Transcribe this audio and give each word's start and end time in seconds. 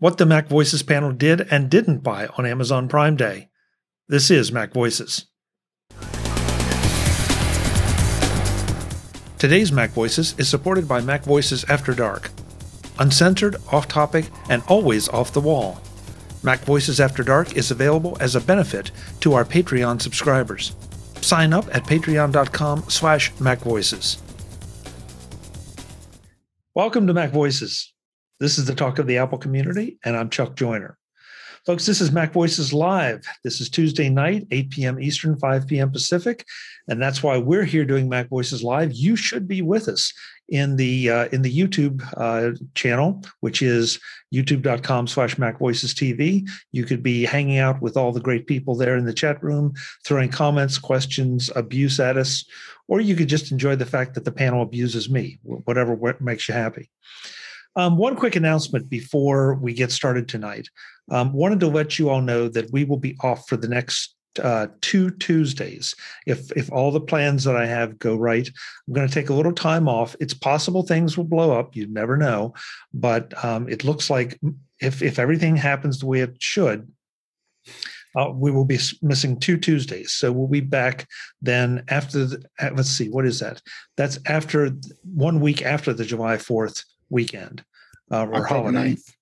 what 0.00 0.16
the 0.16 0.26
Mac 0.26 0.46
Voices 0.46 0.84
panel 0.84 1.12
did 1.12 1.40
and 1.50 1.68
didn't 1.68 2.04
buy 2.04 2.28
on 2.38 2.46
Amazon 2.46 2.88
Prime 2.88 3.16
Day. 3.16 3.48
This 4.06 4.30
is 4.30 4.52
Mac 4.52 4.72
Voices. 4.72 5.26
Today's 9.38 9.72
Mac 9.72 9.90
Voices 9.90 10.36
is 10.38 10.48
supported 10.48 10.86
by 10.86 11.00
Mac 11.00 11.24
Voices 11.24 11.64
After 11.64 11.94
Dark. 11.94 12.30
Uncensored, 13.00 13.56
off 13.72 13.88
topic, 13.88 14.26
and 14.48 14.62
always 14.68 15.08
off 15.08 15.32
the 15.32 15.40
wall. 15.40 15.80
Mac 16.44 16.60
Voices 16.60 17.00
After 17.00 17.24
Dark 17.24 17.56
is 17.56 17.72
available 17.72 18.16
as 18.20 18.36
a 18.36 18.40
benefit 18.40 18.92
to 19.20 19.34
our 19.34 19.44
Patreon 19.44 20.00
subscribers. 20.00 20.76
Sign 21.20 21.52
up 21.52 21.66
at 21.74 21.84
patreon.com 21.84 22.84
slash 22.88 23.32
macvoices. 23.34 24.18
Welcome 26.74 27.08
to 27.08 27.14
Mac 27.14 27.30
Voices. 27.30 27.92
This 28.40 28.56
is 28.56 28.66
the 28.66 28.74
talk 28.74 29.00
of 29.00 29.08
the 29.08 29.18
Apple 29.18 29.38
community, 29.38 29.98
and 30.04 30.16
I'm 30.16 30.30
Chuck 30.30 30.54
Joiner. 30.54 30.96
Folks, 31.66 31.86
this 31.86 32.00
is 32.00 32.12
Mac 32.12 32.32
Voices 32.32 32.72
Live. 32.72 33.26
This 33.42 33.60
is 33.60 33.68
Tuesday 33.68 34.08
night, 34.08 34.46
8 34.52 34.70
p.m. 34.70 35.00
Eastern, 35.00 35.36
5 35.36 35.66
p.m. 35.66 35.90
Pacific, 35.90 36.46
and 36.86 37.02
that's 37.02 37.20
why 37.20 37.36
we're 37.36 37.64
here 37.64 37.84
doing 37.84 38.08
Mac 38.08 38.28
Voices 38.28 38.62
Live. 38.62 38.92
You 38.92 39.16
should 39.16 39.48
be 39.48 39.60
with 39.60 39.88
us 39.88 40.12
in 40.48 40.76
the 40.76 41.10
uh, 41.10 41.28
in 41.32 41.42
the 41.42 41.52
YouTube 41.52 42.00
uh, 42.16 42.56
channel, 42.76 43.24
which 43.40 43.60
is 43.60 43.98
youtube.com 44.32 45.08
slash 45.08 45.36
Mac 45.36 45.58
Voices 45.58 45.92
TV. 45.92 46.48
You 46.70 46.84
could 46.84 47.02
be 47.02 47.24
hanging 47.24 47.58
out 47.58 47.82
with 47.82 47.96
all 47.96 48.12
the 48.12 48.20
great 48.20 48.46
people 48.46 48.76
there 48.76 48.96
in 48.96 49.04
the 49.04 49.12
chat 49.12 49.42
room, 49.42 49.74
throwing 50.06 50.30
comments, 50.30 50.78
questions, 50.78 51.50
abuse 51.56 51.98
at 51.98 52.16
us, 52.16 52.44
or 52.86 53.00
you 53.00 53.16
could 53.16 53.28
just 53.28 53.50
enjoy 53.50 53.74
the 53.74 53.84
fact 53.84 54.14
that 54.14 54.24
the 54.24 54.30
panel 54.30 54.62
abuses 54.62 55.10
me, 55.10 55.40
whatever 55.42 55.98
makes 56.20 56.48
you 56.48 56.54
happy. 56.54 56.88
Um, 57.78 57.96
one 57.96 58.16
quick 58.16 58.34
announcement 58.34 58.90
before 58.90 59.54
we 59.54 59.72
get 59.72 59.92
started 59.92 60.26
tonight. 60.26 60.68
Um, 61.12 61.32
wanted 61.32 61.60
to 61.60 61.68
let 61.68 61.96
you 61.96 62.10
all 62.10 62.20
know 62.20 62.48
that 62.48 62.72
we 62.72 62.82
will 62.82 62.98
be 62.98 63.16
off 63.22 63.48
for 63.48 63.56
the 63.56 63.68
next 63.68 64.16
uh, 64.42 64.66
two 64.80 65.12
Tuesdays. 65.12 65.94
If 66.26 66.50
if 66.56 66.72
all 66.72 66.90
the 66.90 67.00
plans 67.00 67.44
that 67.44 67.54
I 67.54 67.66
have 67.66 67.98
go 68.00 68.16
right, 68.16 68.48
I'm 68.86 68.94
going 68.94 69.06
to 69.06 69.14
take 69.14 69.30
a 69.30 69.34
little 69.34 69.52
time 69.52 69.88
off. 69.88 70.16
It's 70.18 70.34
possible 70.34 70.82
things 70.82 71.16
will 71.16 71.24
blow 71.24 71.56
up. 71.56 71.76
You 71.76 71.86
never 71.86 72.16
know, 72.16 72.52
but 72.92 73.32
um, 73.44 73.68
it 73.68 73.84
looks 73.84 74.10
like 74.10 74.40
if 74.80 75.00
if 75.00 75.20
everything 75.20 75.54
happens 75.54 76.00
the 76.00 76.06
way 76.06 76.20
it 76.20 76.34
should, 76.40 76.92
uh, 78.16 78.32
we 78.34 78.50
will 78.50 78.64
be 78.64 78.80
missing 79.02 79.38
two 79.38 79.56
Tuesdays. 79.56 80.10
So 80.10 80.32
we'll 80.32 80.48
be 80.48 80.60
back 80.60 81.06
then 81.42 81.84
after. 81.88 82.26
The, 82.26 82.44
let's 82.74 82.90
see, 82.90 83.08
what 83.08 83.24
is 83.24 83.38
that? 83.38 83.62
That's 83.96 84.18
after 84.26 84.72
one 85.04 85.38
week 85.38 85.62
after 85.62 85.92
the 85.92 86.04
July 86.04 86.38
Fourth 86.38 86.84
weekend 87.10 87.64
uh, 88.10 88.26
or 88.26 88.46
holiday. 88.46 88.94
9th. 88.94 89.12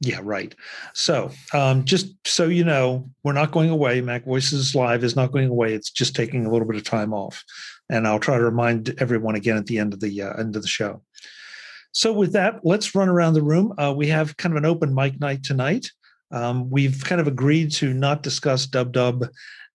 Yeah, 0.00 0.20
right. 0.22 0.54
So, 0.94 1.30
um, 1.52 1.84
just 1.84 2.14
so 2.26 2.44
you 2.44 2.64
know, 2.64 3.08
we're 3.22 3.32
not 3.32 3.50
going 3.50 3.68
away. 3.68 4.00
Mac 4.00 4.24
Voices 4.24 4.74
Live 4.74 5.04
is 5.04 5.14
not 5.14 5.32
going 5.32 5.48
away. 5.48 5.74
It's 5.74 5.90
just 5.90 6.16
taking 6.16 6.46
a 6.46 6.50
little 6.50 6.66
bit 6.66 6.76
of 6.76 6.84
time 6.84 7.12
off, 7.12 7.44
and 7.90 8.06
I'll 8.06 8.20
try 8.20 8.38
to 8.38 8.44
remind 8.44 8.94
everyone 8.98 9.34
again 9.34 9.58
at 9.58 9.66
the 9.66 9.78
end 9.78 9.92
of 9.92 10.00
the 10.00 10.22
uh, 10.22 10.32
end 10.34 10.56
of 10.56 10.62
the 10.62 10.68
show. 10.68 11.02
So, 11.92 12.14
with 12.14 12.32
that, 12.32 12.60
let's 12.64 12.94
run 12.94 13.10
around 13.10 13.34
the 13.34 13.42
room. 13.42 13.74
Uh, 13.76 13.92
we 13.94 14.08
have 14.08 14.36
kind 14.38 14.54
of 14.54 14.56
an 14.56 14.64
open 14.64 14.94
mic 14.94 15.20
night 15.20 15.42
tonight. 15.42 15.90
Um, 16.30 16.70
we've 16.70 17.04
kind 17.04 17.20
of 17.20 17.26
agreed 17.26 17.72
to 17.72 17.92
not 17.92 18.22
discuss 18.22 18.66
Dub 18.66 18.92
Dub 18.92 19.26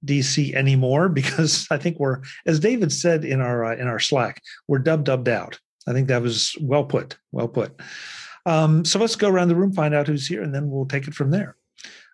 DC 0.05 0.53
anymore 0.53 1.09
because 1.19 1.67
I 1.69 1.77
think 1.77 1.99
we're, 1.99 2.21
as 2.45 2.59
David 2.59 2.91
said 2.91 3.25
in 3.25 3.41
our 3.41 3.65
uh, 3.65 3.75
in 3.75 3.87
our 3.87 3.99
Slack, 3.99 4.41
we're 4.67 4.79
dub 4.79 5.03
dubbed 5.03 5.29
out. 5.29 5.59
I 5.87 5.93
think 5.93 6.07
that 6.07 6.21
was 6.21 6.55
well 6.61 6.85
put. 6.85 7.17
Well 7.31 7.47
put. 7.47 7.79
Um, 8.45 8.83
so 8.83 8.99
let's 8.99 9.15
go 9.15 9.29
around 9.29 9.47
the 9.47 9.55
room, 9.55 9.71
find 9.71 9.93
out 9.93 10.07
who's 10.07 10.27
here, 10.27 10.41
and 10.41 10.53
then 10.53 10.69
we'll 10.69 10.85
take 10.85 11.07
it 11.07 11.13
from 11.13 11.31
there. 11.31 11.55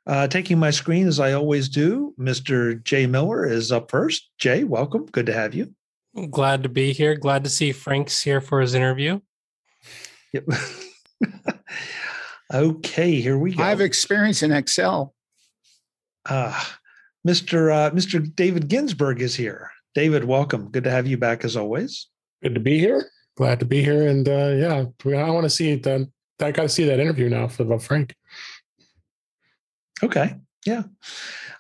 Uh, 0.06 0.28
taking 0.28 0.58
my 0.58 0.72
screen 0.72 1.08
as 1.08 1.20
I 1.20 1.34
always 1.34 1.70
do, 1.70 2.14
Mr. 2.20 2.84
Jay 2.84 3.06
Miller 3.06 3.46
is 3.46 3.72
up 3.72 3.92
first. 3.92 4.30
Jay, 4.38 4.64
welcome. 4.64 5.06
Good 5.06 5.26
to 5.28 5.34
have 5.34 5.54
you. 5.54 5.74
Glad 6.30 6.64
to 6.64 6.70
be 6.70 6.94
here. 6.94 7.16
Glad 7.16 7.44
to 7.44 7.50
see 7.50 7.72
Frank's 7.72 8.22
here 8.22 8.42
for 8.42 8.62
his 8.62 8.74
interview. 8.74 9.20
Yep. 10.34 10.46
okay, 12.54 13.22
here 13.22 13.38
we 13.38 13.54
go. 13.54 13.64
I 13.64 13.70
have 13.70 13.82
experience 13.82 14.42
in 14.42 14.52
Excel. 14.52 15.14
Uh, 16.28 16.60
Mr. 17.28 17.72
Uh, 17.72 17.92
Mr. 17.92 18.36
David 18.36 18.68
Ginsburg 18.68 19.22
is 19.22 19.36
here. 19.36 19.70
David, 19.94 20.24
welcome. 20.24 20.70
Good 20.72 20.86
to 20.86 20.92
have 20.92 21.08
you 21.08 21.18
back 21.18 21.44
as 21.44 21.56
always. 21.56 22.08
Good 22.42 22.56
to 22.56 22.60
be 22.60 22.80
here 22.80 23.10
glad 23.40 23.58
to 23.58 23.66
be 23.66 23.82
here. 23.82 24.06
And 24.06 24.28
uh, 24.28 24.50
yeah, 24.50 25.26
I 25.26 25.30
want 25.32 25.46
to 25.46 25.50
see 25.50 25.74
that. 25.74 26.12
I 26.42 26.52
got 26.52 26.64
to 26.64 26.70
see 26.70 26.86
that 26.86 27.00
interview 27.00 27.30
now 27.30 27.48
for 27.48 27.64
about 27.64 27.84
Frank. 27.84 28.16
Okay. 30.04 30.36
Yeah. 30.66 30.84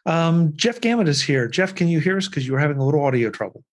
Um, 0.05 0.53
Jeff 0.55 0.81
Gamet 0.81 1.07
is 1.07 1.21
here. 1.21 1.47
Jeff, 1.47 1.75
can 1.75 1.87
you 1.87 1.99
hear 1.99 2.17
us? 2.17 2.27
Because 2.27 2.45
you 2.47 2.53
were 2.53 2.59
having 2.59 2.77
a 2.77 2.85
little 2.85 3.03
audio 3.03 3.29
trouble. 3.29 3.63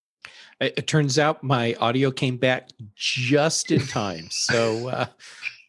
It, 0.59 0.73
it, 0.77 0.87
turns 0.87 1.19
out 1.19 1.43
my 1.43 1.75
audio 1.75 2.11
came 2.11 2.37
back 2.37 2.69
just 2.95 3.71
in 3.71 3.85
time. 3.87 4.27
So 4.31 4.87
uh, 4.89 5.05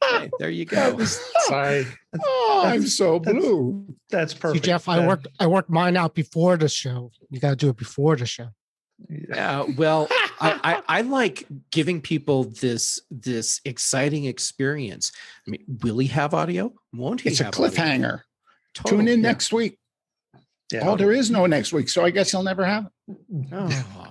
hey, 0.04 0.30
there 0.38 0.50
you 0.50 0.64
go. 0.64 0.98
Sorry. 1.46 1.86
Oh, 2.24 2.62
I'm 2.64 2.86
so 2.86 3.18
blue. 3.18 3.84
That's, 4.10 4.32
that's 4.32 4.34
perfect. 4.34 4.64
See, 4.64 4.70
Jeff, 4.70 4.88
I 4.88 5.06
worked 5.06 5.26
I 5.38 5.46
worked 5.46 5.70
mine 5.70 5.96
out 5.96 6.14
before 6.14 6.56
the 6.56 6.68
show. 6.68 7.10
You 7.30 7.38
got 7.38 7.50
to 7.50 7.56
do 7.56 7.68
it 7.68 7.76
before 7.76 8.16
the 8.16 8.26
show. 8.26 8.48
Yeah, 9.08 9.64
well, 9.76 10.08
I, 10.40 10.82
I, 10.88 10.98
I, 10.98 11.00
like 11.02 11.46
giving 11.70 12.00
people 12.00 12.44
this 12.44 13.00
this 13.10 13.60
exciting 13.64 14.24
experience. 14.24 15.12
I 15.46 15.52
mean, 15.52 15.64
will 15.82 15.98
he 15.98 16.08
have 16.08 16.34
audio? 16.34 16.72
Won't 16.92 17.20
he? 17.20 17.28
It's 17.28 17.40
a 17.40 17.44
cliffhanger. 17.44 18.22
Tune 18.74 19.08
in 19.08 19.20
yeah. 19.20 19.28
next 19.28 19.52
week. 19.52 19.78
Yeah, 20.72 20.88
oh, 20.88 20.96
there 20.96 21.12
is 21.12 21.30
no 21.30 21.46
next 21.46 21.72
week, 21.72 21.88
so 21.88 22.04
I 22.04 22.10
guess 22.10 22.30
he'll 22.30 22.42
never 22.42 22.64
have 22.64 22.86
it. 22.86 23.16
Oh. 23.52 24.08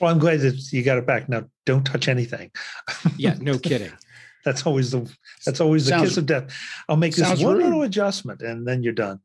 well, 0.00 0.10
I'm 0.10 0.18
glad 0.18 0.40
that 0.40 0.72
you 0.72 0.82
got 0.82 0.98
it 0.98 1.06
back. 1.06 1.28
Now, 1.28 1.44
don't 1.64 1.84
touch 1.84 2.08
anything. 2.08 2.50
yeah, 3.16 3.36
no 3.40 3.58
kidding. 3.58 3.92
that's 4.44 4.66
always 4.66 4.90
the 4.90 5.10
that's 5.46 5.60
always 5.60 5.86
the 5.86 5.90
sounds, 5.90 6.10
kiss 6.10 6.16
of 6.18 6.26
death. 6.26 6.54
I'll 6.88 6.96
make 6.96 7.14
this 7.14 7.40
one 7.40 7.56
rude. 7.56 7.64
little 7.64 7.82
adjustment, 7.82 8.42
and 8.42 8.66
then 8.66 8.82
you're 8.82 8.92
done. 8.92 9.20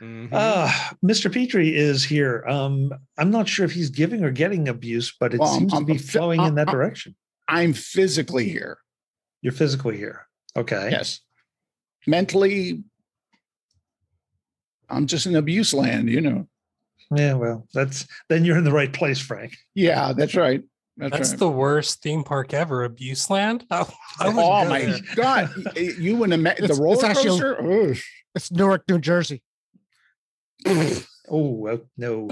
Mm-hmm. 0.00 0.34
Uh, 0.34 0.70
Mr. 1.04 1.32
Petrie 1.32 1.74
is 1.74 2.04
here. 2.04 2.44
Um, 2.46 2.92
I'm 3.18 3.30
not 3.30 3.48
sure 3.48 3.64
if 3.64 3.72
he's 3.72 3.90
giving 3.90 4.24
or 4.24 4.30
getting 4.30 4.68
abuse, 4.68 5.14
but 5.18 5.34
it 5.34 5.40
well, 5.40 5.58
seems 5.58 5.72
I'm, 5.72 5.86
to 5.86 5.92
be 5.92 5.98
flowing 5.98 6.42
in 6.42 6.54
that 6.56 6.68
direction. 6.68 7.14
I'm 7.48 7.72
physically 7.72 8.48
here. 8.48 8.78
You're 9.42 9.52
physically 9.52 9.96
here. 9.96 10.26
Okay. 10.56 10.88
Yes. 10.90 11.20
Mentally, 12.06 12.82
I'm 14.88 15.06
just 15.06 15.26
in 15.26 15.36
abuse 15.36 15.74
land, 15.74 16.08
you 16.08 16.20
know. 16.20 16.46
Yeah, 17.14 17.34
well, 17.34 17.66
that's 17.72 18.06
then 18.28 18.44
you're 18.44 18.58
in 18.58 18.64
the 18.64 18.72
right 18.72 18.92
place, 18.92 19.20
Frank. 19.20 19.56
Yeah, 19.74 20.12
that's 20.12 20.34
right. 20.34 20.62
That's, 20.96 21.12
that's 21.12 21.30
right. 21.30 21.38
the 21.38 21.50
worst 21.50 22.02
theme 22.02 22.24
park 22.24 22.54
ever, 22.54 22.84
Abuse 22.84 23.28
Land. 23.30 23.66
Oh, 23.70 23.88
oh 24.20 24.32
my 24.66 24.86
there. 24.86 24.98
god! 25.14 25.50
You 25.76 26.22
and 26.24 26.32
the, 26.32 26.38
the 26.38 26.78
roller 26.80 27.12
coaster? 27.12 27.56
Actually, 27.56 28.00
it's 28.34 28.50
Newark, 28.50 28.84
New 28.88 28.98
Jersey. 28.98 29.42
oh 31.28 31.66
uh, 31.66 31.76
no. 31.96 32.28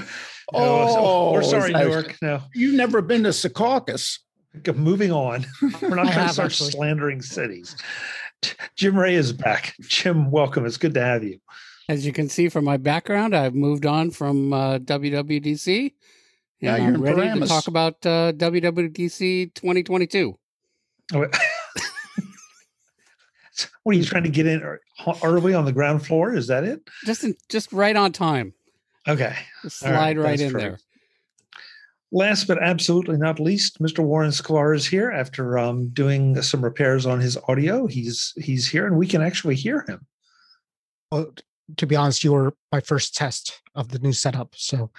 Oh, 0.52 1.32
we're 1.32 1.42
sorry, 1.42 1.72
Newark. 1.72 2.16
No, 2.20 2.42
you've 2.54 2.74
never 2.74 3.00
been 3.00 3.22
to 3.24 3.30
Secaucus. 3.30 4.18
Moving 4.74 5.10
on. 5.10 5.46
We're 5.82 5.96
not 5.96 6.14
going 6.14 6.28
to 6.28 6.32
start 6.32 6.52
actually. 6.52 6.70
slandering 6.70 7.22
cities. 7.22 7.76
Jim 8.76 8.96
Rea 8.96 9.14
is 9.14 9.32
back. 9.32 9.74
Jim, 9.80 10.30
welcome. 10.30 10.64
It's 10.64 10.76
good 10.76 10.94
to 10.94 11.00
have 11.00 11.24
you. 11.24 11.40
As 11.88 12.06
you 12.06 12.12
can 12.12 12.28
see 12.28 12.48
from 12.48 12.64
my 12.64 12.76
background, 12.76 13.34
I've 13.34 13.54
moved 13.54 13.84
on 13.84 14.10
from 14.10 14.52
uh, 14.52 14.78
WWDC. 14.78 15.80
And 15.80 15.92
yeah, 16.60 16.74
I'm 16.74 17.02
ready 17.02 17.16
Paramus. 17.16 17.48
to 17.48 17.54
talk 17.54 17.66
about 17.68 17.94
uh, 18.06 18.32
WWDC 18.32 19.54
2022. 19.54 20.38
Oh, 21.14 21.26
what 23.82 23.94
are 23.94 23.98
you 23.98 24.04
trying 24.04 24.24
to 24.24 24.30
get 24.30 24.46
in 24.46 24.62
early 25.22 25.54
on 25.54 25.64
the 25.64 25.72
ground 25.72 26.06
floor? 26.06 26.34
Is 26.34 26.46
that 26.48 26.64
it? 26.64 26.82
Just 27.04 27.24
in, 27.24 27.36
just 27.48 27.72
right 27.72 27.96
on 27.96 28.12
time. 28.12 28.54
Okay. 29.06 29.36
Just 29.62 29.80
slide 29.80 30.16
right, 30.16 30.18
right 30.18 30.40
in 30.40 30.52
there. 30.52 30.78
Last 32.12 32.46
but 32.46 32.62
absolutely 32.62 33.16
not 33.16 33.40
least, 33.40 33.82
Mr. 33.82 33.98
Warren 34.04 34.30
Sklar 34.30 34.74
is 34.76 34.86
here 34.86 35.10
after 35.10 35.58
um, 35.58 35.88
doing 35.88 36.40
some 36.42 36.62
repairs 36.62 37.06
on 37.06 37.20
his 37.20 37.36
audio. 37.48 37.86
He's 37.86 38.32
he's 38.36 38.68
here 38.68 38.86
and 38.86 38.96
we 38.96 39.08
can 39.08 39.20
actually 39.20 39.56
hear 39.56 39.84
him. 39.88 40.06
Well, 41.10 41.32
to 41.76 41.86
be 41.86 41.96
honest, 41.96 42.22
you 42.22 42.32
were 42.32 42.54
my 42.70 42.80
first 42.80 43.16
test 43.16 43.60
of 43.74 43.88
the 43.88 43.98
new 43.98 44.12
setup, 44.12 44.54
so 44.54 44.90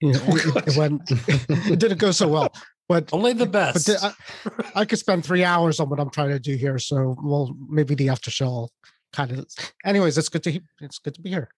you 0.00 0.12
know, 0.12 0.20
oh, 0.28 0.36
it, 0.36 0.68
it, 0.68 0.76
went. 0.76 1.02
it 1.08 1.78
didn't 1.78 1.98
go 1.98 2.12
so 2.12 2.28
well. 2.28 2.52
But 2.88 3.12
only 3.12 3.32
the 3.32 3.46
best. 3.46 3.86
But 3.86 4.04
I, 4.04 4.80
I, 4.80 4.84
could 4.84 4.98
spend 4.98 5.24
three 5.24 5.42
hours 5.42 5.80
on 5.80 5.88
what 5.88 5.98
I'm 5.98 6.10
trying 6.10 6.30
to 6.30 6.38
do 6.38 6.54
here. 6.54 6.78
So, 6.78 7.16
well, 7.22 7.56
maybe 7.68 7.94
the 7.94 8.10
after 8.10 8.30
show 8.30 8.68
kind 9.12 9.32
of. 9.32 9.46
Anyways, 9.84 10.18
it's 10.18 10.28
good 10.28 10.42
to 10.44 10.60
it's 10.80 10.98
good 10.98 11.14
to 11.14 11.22
be 11.22 11.30
here. 11.30 11.48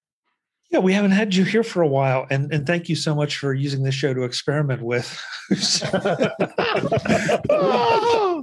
Yeah, 0.70 0.80
we 0.80 0.92
haven't 0.92 1.12
had 1.12 1.34
you 1.34 1.44
here 1.44 1.62
for 1.62 1.82
a 1.82 1.88
while, 1.88 2.26
and 2.30 2.52
and 2.52 2.66
thank 2.66 2.88
you 2.88 2.96
so 2.96 3.14
much 3.14 3.38
for 3.38 3.54
using 3.54 3.82
this 3.82 3.94
show 3.94 4.14
to 4.14 4.22
experiment 4.22 4.82
with. 4.82 5.06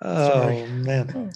Oh 0.00 0.28
Sorry. 0.28 0.66
man. 0.66 1.32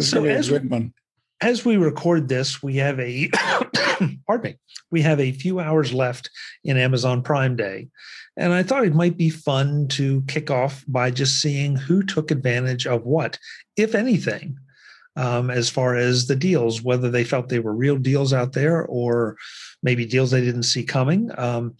So 0.00 0.18
gonna 0.20 0.28
be 0.28 0.34
a 0.34 0.38
as- 0.38 0.48
good. 0.48 0.92
As 1.40 1.64
we 1.64 1.76
record 1.76 2.28
this, 2.28 2.62
we 2.62 2.76
have 2.76 2.98
a 3.00 3.28
pardon 4.26 4.52
me. 4.52 4.56
We 4.90 5.02
have 5.02 5.20
a 5.20 5.32
few 5.32 5.60
hours 5.60 5.92
left 5.92 6.30
in 6.64 6.76
Amazon 6.76 7.22
Prime 7.22 7.56
Day. 7.56 7.88
And 8.36 8.52
I 8.52 8.62
thought 8.62 8.84
it 8.84 8.94
might 8.94 9.16
be 9.16 9.30
fun 9.30 9.86
to 9.88 10.22
kick 10.26 10.50
off 10.50 10.84
by 10.88 11.10
just 11.10 11.40
seeing 11.40 11.76
who 11.76 12.02
took 12.02 12.30
advantage 12.30 12.86
of 12.86 13.04
what, 13.04 13.38
if 13.76 13.94
anything, 13.94 14.58
um, 15.16 15.50
as 15.50 15.70
far 15.70 15.94
as 15.94 16.26
the 16.26 16.34
deals, 16.34 16.82
whether 16.82 17.10
they 17.10 17.22
felt 17.22 17.48
they 17.48 17.60
were 17.60 17.74
real 17.74 17.96
deals 17.96 18.32
out 18.32 18.52
there 18.52 18.84
or 18.86 19.36
maybe 19.82 20.04
deals 20.04 20.30
they 20.30 20.40
didn't 20.40 20.64
see 20.64 20.82
coming. 20.82 21.30
Um, 21.38 21.76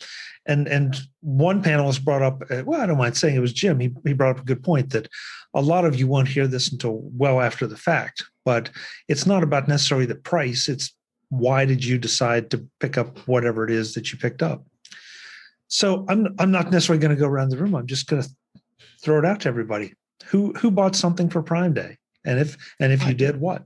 and 0.47 0.69
and 0.69 1.01
one 1.21 1.63
panelist 1.63 2.05
brought 2.05 2.23
up, 2.23 2.43
uh, 2.51 2.63
well, 2.65 2.81
I 2.81 2.87
don't 2.87 2.99
mind 2.99 3.17
saying 3.17 3.35
it 3.35 3.41
was 3.41 3.53
Jim. 3.53 3.81
He, 3.81 3.91
he 4.05 4.13
brought 4.13 4.37
up 4.37 4.43
a 4.43 4.47
good 4.47 4.63
point 4.63 4.91
that 4.91 5.09
a 5.55 5.63
lot 5.63 5.85
of 5.85 5.99
you 5.99 6.07
won't 6.07 6.29
hear 6.29 6.47
this 6.47 6.71
until 6.71 7.01
well 7.03 7.41
after 7.41 7.67
the 7.67 7.77
fact, 7.77 8.23
but 8.45 8.71
it's 9.09 9.27
not 9.27 9.43
about 9.43 9.69
necessarily 9.69 10.07
the 10.07 10.15
price. 10.15 10.69
It's 10.69 10.95
why 11.31 11.65
did 11.65 11.85
you 11.85 11.99
decide 11.99 12.51
to 12.51 12.65
pick 12.79 12.99
up 12.99 13.19
whatever 13.27 13.65
it 13.65 13.71
is 13.71 13.95
that 13.95 14.13
you 14.13 14.19
picked 14.19 14.43
up? 14.43 14.65
So 15.69 16.05
I'm 16.09 16.35
I'm 16.39 16.51
not 16.51 16.71
necessarily 16.71 17.01
going 17.01 17.15
to 17.15 17.21
go 17.21 17.27
around 17.29 17.51
the 17.51 17.57
room. 17.59 17.75
I'm 17.75 17.87
just 17.87 18.07
going 18.07 18.23
to 18.23 18.29
throw 19.03 19.19
it 19.19 19.25
out 19.25 19.41
to 19.41 19.49
everybody. 19.49 19.95
Who 20.27 20.53
who 20.55 20.71
bought 20.71 20.95
something 20.97 21.29
for 21.29 21.43
Prime 21.43 21.75
Day, 21.75 21.99
and 22.25 22.39
if 22.39 22.57
and 22.81 22.93
if 22.93 23.07
you 23.07 23.15
did, 23.15 23.41
what? 23.41 23.65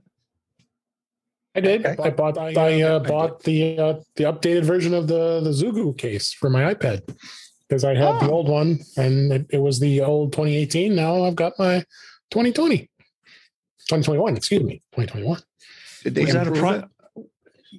I 1.55 1.61
did. 1.61 1.85
Okay. 1.85 2.01
I 2.03 2.09
bought. 2.09 2.37
I, 2.37 2.53
I, 2.55 2.81
uh, 2.81 2.99
I 2.99 3.07
bought 3.07 3.43
the 3.43 3.77
uh, 3.77 3.93
the 4.15 4.23
updated 4.25 4.63
version 4.63 4.93
of 4.93 5.07
the 5.07 5.41
the 5.41 5.49
Zugu 5.51 5.97
case 5.97 6.33
for 6.33 6.49
my 6.49 6.73
iPad 6.73 7.01
because 7.67 7.83
I 7.83 7.95
had 7.95 8.19
the 8.19 8.27
Oh. 8.29 8.31
old 8.31 8.49
one 8.49 8.79
and 8.97 9.31
it, 9.31 9.45
it 9.51 9.57
was 9.59 9.79
the 9.79 10.01
old 10.01 10.31
2018. 10.33 10.95
Now 10.95 11.23
I've 11.23 11.35
got 11.35 11.53
my 11.59 11.79
2020, 12.31 12.77
2021. 13.87 14.37
Excuse 14.37 14.63
me, 14.63 14.81
2021. 14.93 15.39
Did 16.03 16.15
they 16.15 16.25
Was 16.25 16.33
that 16.33 16.47
a 16.47 16.49
improve 16.49 16.59
prime? 16.59 16.79
it? 16.83 16.89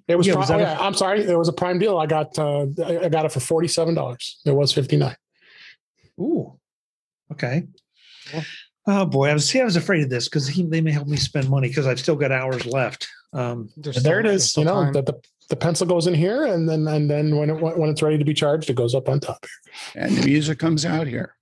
It 0.08 0.16
was. 0.16 0.26
Yeah, 0.26 0.34
Prime, 0.34 0.40
was 0.40 0.48
that 0.48 0.58
oh, 0.60 0.62
yeah, 0.62 0.78
I'm 0.80 0.94
sorry. 0.94 1.22
It 1.24 1.36
was 1.38 1.48
a 1.48 1.52
prime 1.52 1.78
deal. 1.78 1.98
I 1.98 2.06
got. 2.06 2.38
Uh, 2.38 2.66
I 2.84 3.04
I 3.04 3.08
got 3.08 3.24
it 3.24 3.32
for 3.32 3.40
forty 3.40 3.68
seven 3.68 3.94
dollars. 3.94 4.40
It 4.44 4.52
was 4.52 4.72
fifty 4.72 4.96
nine. 4.96 5.16
Ooh, 6.20 6.58
okay. 7.32 7.66
Yeah. 8.32 8.42
Oh 8.86 9.06
boy, 9.06 9.28
I 9.28 9.32
was 9.34 9.48
see. 9.48 9.60
I 9.60 9.64
was 9.64 9.76
afraid 9.76 10.02
of 10.04 10.10
this 10.10 10.28
because 10.28 10.48
they 10.54 10.80
may 10.80 10.90
help 10.92 11.08
me 11.08 11.16
spend 11.16 11.48
money 11.48 11.68
because 11.68 11.86
I've 11.86 12.00
still 12.00 12.16
got 12.16 12.32
hours 12.32 12.66
left. 12.66 13.08
Um, 13.32 13.70
There's 13.76 14.02
there 14.02 14.20
it 14.20 14.22
still- 14.24 14.30
there's 14.30 14.42
is. 14.42 14.50
still 14.50 14.62
You 14.62 14.68
know, 14.68 14.82
time. 14.84 14.92
the, 14.92 15.02
the 15.02 15.14
the 15.50 15.56
pencil 15.56 15.86
goes 15.86 16.06
in 16.06 16.14
here, 16.14 16.44
and 16.46 16.68
then 16.68 16.86
and 16.88 17.10
then 17.10 17.36
when 17.36 17.50
it 17.50 17.54
when 17.60 17.88
it's 17.90 18.02
ready 18.02 18.18
to 18.18 18.24
be 18.24 18.34
charged, 18.34 18.70
it 18.70 18.74
goes 18.76 18.94
up 18.94 19.08
on 19.08 19.20
top. 19.20 19.44
Here, 19.92 20.02
and 20.04 20.16
the 20.16 20.24
music 20.26 20.58
comes 20.58 20.84
out 20.86 21.06
here. 21.06 21.34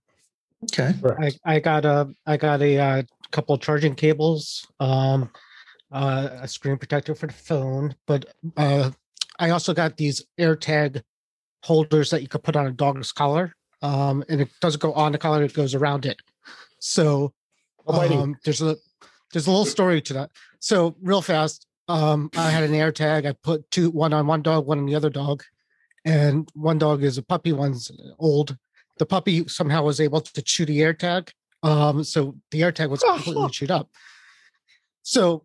okay. 0.64 0.94
I, 1.20 1.32
I 1.56 1.60
got 1.60 1.84
a 1.84 2.08
I 2.26 2.36
got 2.36 2.62
a, 2.62 2.78
uh 2.78 3.02
couple 3.30 3.54
of 3.54 3.60
charging 3.60 3.94
cables, 3.94 4.66
um, 4.80 5.30
uh, 5.90 6.28
a 6.42 6.48
screen 6.48 6.76
protector 6.76 7.14
for 7.14 7.26
the 7.26 7.32
phone, 7.32 7.94
but 8.06 8.26
uh, 8.56 8.90
I 9.38 9.50
also 9.50 9.72
got 9.72 9.96
these 9.96 10.24
AirTag 10.38 11.02
holders 11.64 12.10
that 12.10 12.22
you 12.22 12.28
could 12.28 12.42
put 12.42 12.56
on 12.56 12.66
a 12.66 12.72
dog's 12.72 13.12
collar, 13.12 13.54
um, 13.82 14.24
and 14.28 14.40
it 14.40 14.48
doesn't 14.60 14.82
go 14.82 14.92
on 14.92 15.12
the 15.12 15.18
collar; 15.18 15.42
it 15.42 15.54
goes 15.54 15.74
around 15.74 16.06
it. 16.06 16.20
So 16.80 17.32
um, 17.86 18.36
there's 18.44 18.60
a 18.60 18.76
there's 19.32 19.46
a 19.46 19.50
little 19.50 19.64
story 19.64 20.00
to 20.02 20.12
that. 20.14 20.30
So 20.60 20.96
real 21.00 21.22
fast, 21.22 21.66
um, 21.88 22.30
I 22.36 22.50
had 22.50 22.64
an 22.64 22.72
AirTag. 22.72 23.26
I 23.26 23.32
put 23.42 23.70
two 23.70 23.90
one 23.90 24.12
on 24.12 24.26
one 24.26 24.42
dog, 24.42 24.66
one 24.66 24.78
on 24.78 24.86
the 24.86 24.94
other 24.94 25.10
dog, 25.10 25.42
and 26.04 26.50
one 26.54 26.78
dog 26.78 27.02
is 27.02 27.18
a 27.18 27.22
puppy, 27.22 27.52
one's 27.52 27.90
old. 28.18 28.56
The 28.98 29.06
puppy 29.06 29.46
somehow 29.46 29.84
was 29.84 30.00
able 30.00 30.20
to 30.20 30.42
chew 30.42 30.66
the 30.66 30.80
AirTag, 30.80 31.30
um, 31.62 32.04
so 32.04 32.36
the 32.50 32.62
AirTag 32.62 32.90
was 32.90 33.00
completely 33.06 33.48
chewed 33.50 33.70
up. 33.70 33.90
So 35.02 35.44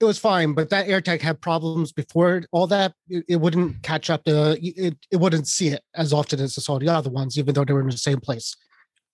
it 0.00 0.04
was 0.04 0.18
fine, 0.18 0.54
but 0.54 0.70
that 0.70 0.86
AirTag 0.86 1.22
had 1.22 1.40
problems 1.40 1.92
before 1.92 2.42
all 2.52 2.66
that. 2.66 2.94
It, 3.08 3.24
it 3.28 3.36
wouldn't 3.36 3.82
catch 3.82 4.10
up 4.10 4.24
to 4.24 4.56
it. 4.60 4.96
It 5.10 5.16
wouldn't 5.16 5.46
see 5.46 5.68
it 5.68 5.82
as 5.94 6.12
often 6.12 6.40
as 6.40 6.62
saw 6.62 6.78
the 6.78 6.88
other 6.88 7.10
ones, 7.10 7.38
even 7.38 7.54
though 7.54 7.64
they 7.64 7.72
were 7.72 7.80
in 7.80 7.88
the 7.88 7.96
same 7.96 8.20
place. 8.20 8.56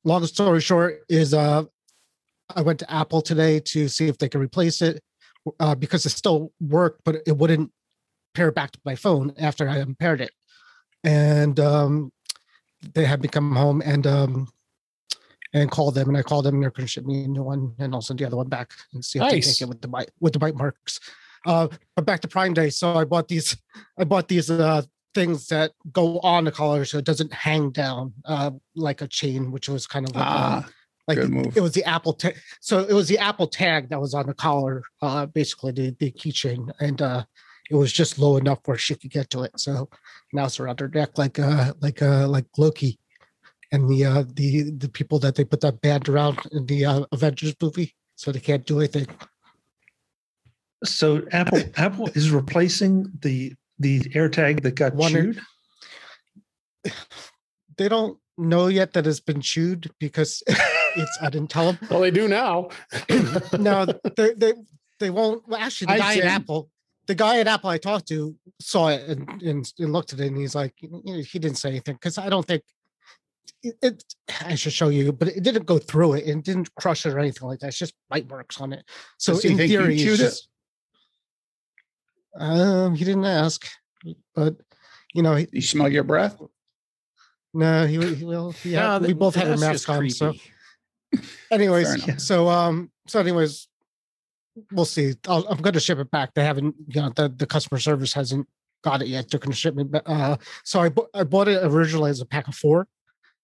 Long 0.04 0.24
story 0.26 0.60
short 0.60 1.00
is, 1.08 1.34
uh, 1.34 1.64
I 2.56 2.62
went 2.62 2.78
to 2.78 2.90
Apple 2.90 3.20
today 3.20 3.60
to 3.60 3.88
see 3.88 4.08
if 4.08 4.18
they 4.18 4.28
could 4.28 4.40
replace 4.40 4.80
it 4.80 5.02
uh, 5.60 5.74
because 5.74 6.06
it 6.06 6.10
still 6.10 6.52
worked, 6.60 7.02
but 7.04 7.16
it 7.26 7.36
wouldn't 7.36 7.70
pair 8.34 8.50
back 8.50 8.72
to 8.72 8.80
my 8.84 8.94
phone 8.94 9.34
after 9.38 9.68
I 9.68 9.76
unpaired 9.76 10.22
it. 10.22 10.32
And 11.04 11.60
um, 11.60 12.12
they 12.94 13.04
had 13.04 13.22
me 13.22 13.28
come 13.28 13.54
home 13.54 13.82
and 13.84 14.06
um, 14.06 14.48
and 15.52 15.70
call 15.70 15.90
them, 15.90 16.08
and 16.08 16.16
I 16.16 16.22
called 16.22 16.44
them, 16.44 16.54
and 16.54 16.62
they're 16.62 16.70
going 16.70 16.86
to 16.86 16.90
ship 16.90 17.04
me 17.04 17.24
a 17.24 17.28
new 17.28 17.42
one, 17.42 17.74
and 17.78 17.94
I'll 17.94 18.00
send 18.02 18.18
the 18.20 18.24
other 18.26 18.36
one 18.36 18.48
back 18.48 18.70
and 18.92 19.04
see 19.04 19.18
if 19.18 19.28
they 19.28 19.36
Nice. 19.36 19.58
take 19.58 19.62
it 19.62 19.68
with 19.68 19.80
the 19.80 19.88
bite 19.88 20.10
with 20.20 20.32
the 20.32 20.38
bite 20.38 20.54
marks. 20.56 21.00
Uh, 21.46 21.68
but 21.96 22.04
back 22.04 22.20
to 22.20 22.28
Prime 22.28 22.52
Day, 22.54 22.70
so 22.70 22.94
I 22.94 23.04
bought 23.04 23.28
these. 23.28 23.56
I 23.98 24.04
bought 24.04 24.28
these 24.28 24.50
uh, 24.50 24.82
things 25.14 25.48
that 25.48 25.72
go 25.92 26.20
on 26.20 26.44
the 26.44 26.52
collar, 26.52 26.84
so 26.84 26.98
it 26.98 27.04
doesn't 27.04 27.32
hang 27.32 27.70
down 27.70 28.12
uh, 28.26 28.50
like 28.76 29.00
a 29.00 29.08
chain, 29.08 29.50
which 29.50 29.68
was 29.68 29.86
kind 29.88 30.08
of 30.08 30.14
like, 30.14 30.24
uh, 30.24 30.28
Ah, 30.28 30.68
like 31.08 31.18
good 31.18 31.30
move. 31.30 31.56
it 31.56 31.60
was 31.62 31.72
the 31.72 31.82
Apple 31.84 32.12
tag. 32.12 32.36
So 32.60 32.80
it 32.84 32.92
was 32.92 33.08
the 33.08 33.18
Apple 33.18 33.48
tag 33.48 33.88
that 33.88 34.00
was 34.00 34.14
on 34.14 34.26
the 34.26 34.34
collar, 34.34 34.82
uh, 35.02 35.26
basically 35.26 35.72
the 35.72 35.96
the 35.98 36.12
keychain, 36.12 36.70
and 36.78 37.02
uh, 37.02 37.24
it 37.70 37.74
was 37.74 37.92
just 37.92 38.18
low 38.20 38.36
enough 38.36 38.58
where 38.66 38.76
she 38.78 38.94
could 38.94 39.10
get 39.10 39.30
to 39.30 39.42
it. 39.42 39.58
So 39.58 39.88
now 40.32 40.44
it's 40.44 40.60
around 40.60 40.78
her 40.78 40.88
neck, 40.88 41.18
like 41.18 41.38
uh, 41.40 41.72
like 41.80 42.02
uh, 42.02 42.28
like 42.28 42.44
Loki, 42.56 42.99
and 43.72 43.88
the 43.88 44.04
uh, 44.04 44.24
the 44.34 44.70
the 44.70 44.88
people 44.88 45.18
that 45.20 45.34
they 45.34 45.44
put 45.44 45.60
that 45.60 45.80
band 45.80 46.08
around 46.08 46.38
in 46.52 46.66
the 46.66 46.84
uh, 46.84 47.04
Avengers 47.12 47.54
movie, 47.60 47.94
so 48.16 48.32
they 48.32 48.40
can't 48.40 48.66
do 48.66 48.78
anything. 48.78 49.06
So 50.84 51.22
Apple 51.32 51.62
Apple 51.76 52.08
is 52.14 52.30
replacing 52.30 53.10
the 53.20 53.54
the 53.78 54.00
AirTag 54.00 54.62
that 54.62 54.74
got 54.74 54.94
One- 54.94 55.12
chewed. 55.12 55.40
They 57.76 57.88
don't 57.88 58.18
know 58.36 58.66
yet 58.66 58.92
that 58.92 59.06
it's 59.06 59.20
been 59.20 59.40
chewed 59.40 59.90
because 59.98 60.42
it's 60.48 61.18
I 61.22 61.30
didn't 61.30 61.48
tell 61.48 61.72
them. 61.72 61.88
Well, 61.90 62.00
they 62.00 62.10
do 62.10 62.28
now. 62.28 62.68
no, 63.58 63.86
they 64.16 64.34
they 64.34 64.52
they 64.98 65.08
won't. 65.08 65.48
Well, 65.48 65.58
actually, 65.58 65.96
the 65.96 66.02
Hi, 66.02 66.16
guy 66.16 66.20
at 66.20 66.26
Apple, 66.26 66.68
the 67.06 67.14
guy 67.14 67.38
at 67.38 67.48
Apple 67.48 67.70
I 67.70 67.78
talked 67.78 68.08
to 68.08 68.36
saw 68.60 68.88
it 68.88 69.08
and 69.08 69.42
and, 69.42 69.72
and 69.78 69.92
looked 69.94 70.12
at 70.12 70.20
it, 70.20 70.26
and 70.26 70.36
he's 70.36 70.54
like, 70.54 70.74
you 70.80 70.90
know, 70.90 71.22
he 71.22 71.38
didn't 71.38 71.56
say 71.56 71.70
anything 71.70 71.94
because 71.94 72.18
I 72.18 72.28
don't 72.28 72.46
think 72.46 72.64
it, 73.62 73.76
it. 73.82 74.04
I 74.44 74.54
should 74.54 74.72
show 74.72 74.88
you, 74.88 75.12
but 75.12 75.28
it 75.28 75.42
didn't 75.42 75.66
go 75.66 75.78
through 75.78 76.14
it 76.14 76.26
and 76.26 76.42
didn't 76.42 76.74
crush 76.76 77.04
it 77.06 77.12
or 77.12 77.18
anything 77.18 77.46
like 77.48 77.58
that. 77.60 77.68
It's 77.68 77.78
just 77.78 77.94
bite 78.08 78.28
marks 78.28 78.60
on 78.60 78.72
it. 78.72 78.84
So 79.18 79.34
Does 79.34 79.42
he 79.42 79.50
in 79.50 79.56
think 79.58 79.70
you 79.70 79.78
theory, 79.78 79.94
it's 80.00 80.04
it? 80.04 80.16
just- 80.16 80.48
Um, 82.36 82.94
he 82.94 83.04
didn't 83.04 83.24
ask, 83.24 83.66
but 84.34 84.56
you 85.14 85.22
know, 85.22 85.34
he, 85.34 85.48
You 85.52 85.62
smell 85.62 85.88
your 85.92 86.04
breath? 86.04 86.40
no, 87.52 87.86
he 87.86 88.14
he 88.14 88.24
will. 88.24 88.54
Yeah, 88.62 88.98
No, 88.98 89.06
we 89.08 89.12
both 89.12 89.34
had 89.34 89.44
our 89.48 89.56
that's 89.56 89.60
masks 89.60 89.86
just 89.86 89.90
on, 89.90 90.10
so. 90.10 90.34
anyways 91.50 92.04
Fair 92.04 92.18
so 92.20 92.48
um 92.48 92.88
so 93.08 93.18
anyways 93.18 93.66
we'll 94.70 94.84
see 94.84 95.12
I'll, 95.26 95.44
i'm 95.48 95.56
going 95.60 95.72
to 95.74 95.80
ship 95.80 95.98
it 95.98 96.08
back 96.12 96.34
they 96.34 96.44
haven't 96.44 96.76
you 96.86 97.02
know 97.02 97.10
the, 97.16 97.28
the 97.28 97.46
customer 97.46 97.80
service 97.80 98.12
hasn't 98.12 98.46
got 98.84 99.02
it 99.02 99.08
yet 99.08 99.28
they're 99.28 99.40
going 99.40 99.50
to 99.50 99.56
ship 99.56 99.74
me 99.74 99.82
back 99.82 100.02
uh 100.06 100.36
so 100.62 100.78
i, 100.80 100.88
bu- 100.88 101.08
I 101.12 101.24
bought 101.24 101.48
it 101.48 101.64
originally 101.64 102.10
as 102.10 102.20
a 102.20 102.26
pack 102.26 102.46
of 102.46 102.54
four 102.54 102.86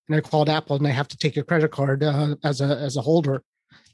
and 0.08 0.16
i 0.16 0.20
called 0.20 0.48
apple 0.48 0.76
and 0.76 0.84
they 0.84 0.92
have 0.92 1.08
to 1.08 1.16
take 1.16 1.36
your 1.36 1.44
credit 1.44 1.70
card 1.70 2.02
uh, 2.02 2.34
as 2.44 2.60
a 2.60 2.78
as 2.78 2.96
a 2.96 3.02
holder 3.02 3.42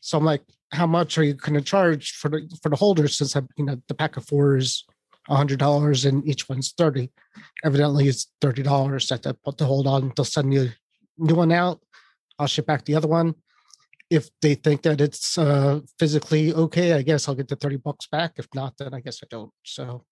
so 0.01 0.19
i'm 0.19 0.25
like 0.25 0.43
how 0.73 0.87
much 0.87 1.19
are 1.19 1.25
you 1.25 1.35
going 1.35 1.55
to 1.55 1.61
charge 1.61 2.13
for 2.13 2.29
the 2.29 2.49
for 2.63 2.69
the 2.69 2.77
holder 2.77 3.09
since 3.09 3.37
i 3.37 3.43
you 3.57 3.65
know 3.65 3.81
the 3.89 3.95
pack 3.95 4.17
of 4.17 4.25
four 4.27 4.57
is 4.57 4.85
a 5.29 5.37
hundred 5.37 5.59
dollars 5.59 6.05
and 6.05 6.27
each 6.27 6.49
one's 6.49 6.73
30 6.73 7.11
evidently 7.65 8.09
it's 8.09 8.31
30 8.41 8.63
dollars 8.63 9.09
that 9.09 9.23
they 9.23 9.33
put 9.45 9.59
to 9.59 9.65
hold 9.65 9.87
on 9.87 10.13
they'll 10.17 10.25
send 10.25 10.53
you 10.53 10.63
a 10.63 10.73
new 11.19 11.35
one 11.35 11.53
out 11.53 11.81
i'll 12.39 12.47
ship 12.47 12.67
back 12.67 12.85
the 12.85 12.95
other 12.95 13.09
one 13.09 13.35
if 14.13 14.29
they 14.43 14.55
think 14.55 14.83
that 14.83 15.01
it's 15.01 15.39
uh 15.39 15.81
physically 15.99 16.53
okay, 16.53 16.93
I 16.93 17.01
guess 17.01 17.27
I'll 17.27 17.35
get 17.35 17.49
the 17.49 17.57
30 17.57 17.79
bucks 17.79 18.07
back. 18.07 18.33
If 18.37 18.47
not, 18.55 18.77
then 18.77 18.93
I 18.93 19.01
guess 19.01 19.21
I 19.23 19.27
don't. 19.31 19.51
So 19.65 20.05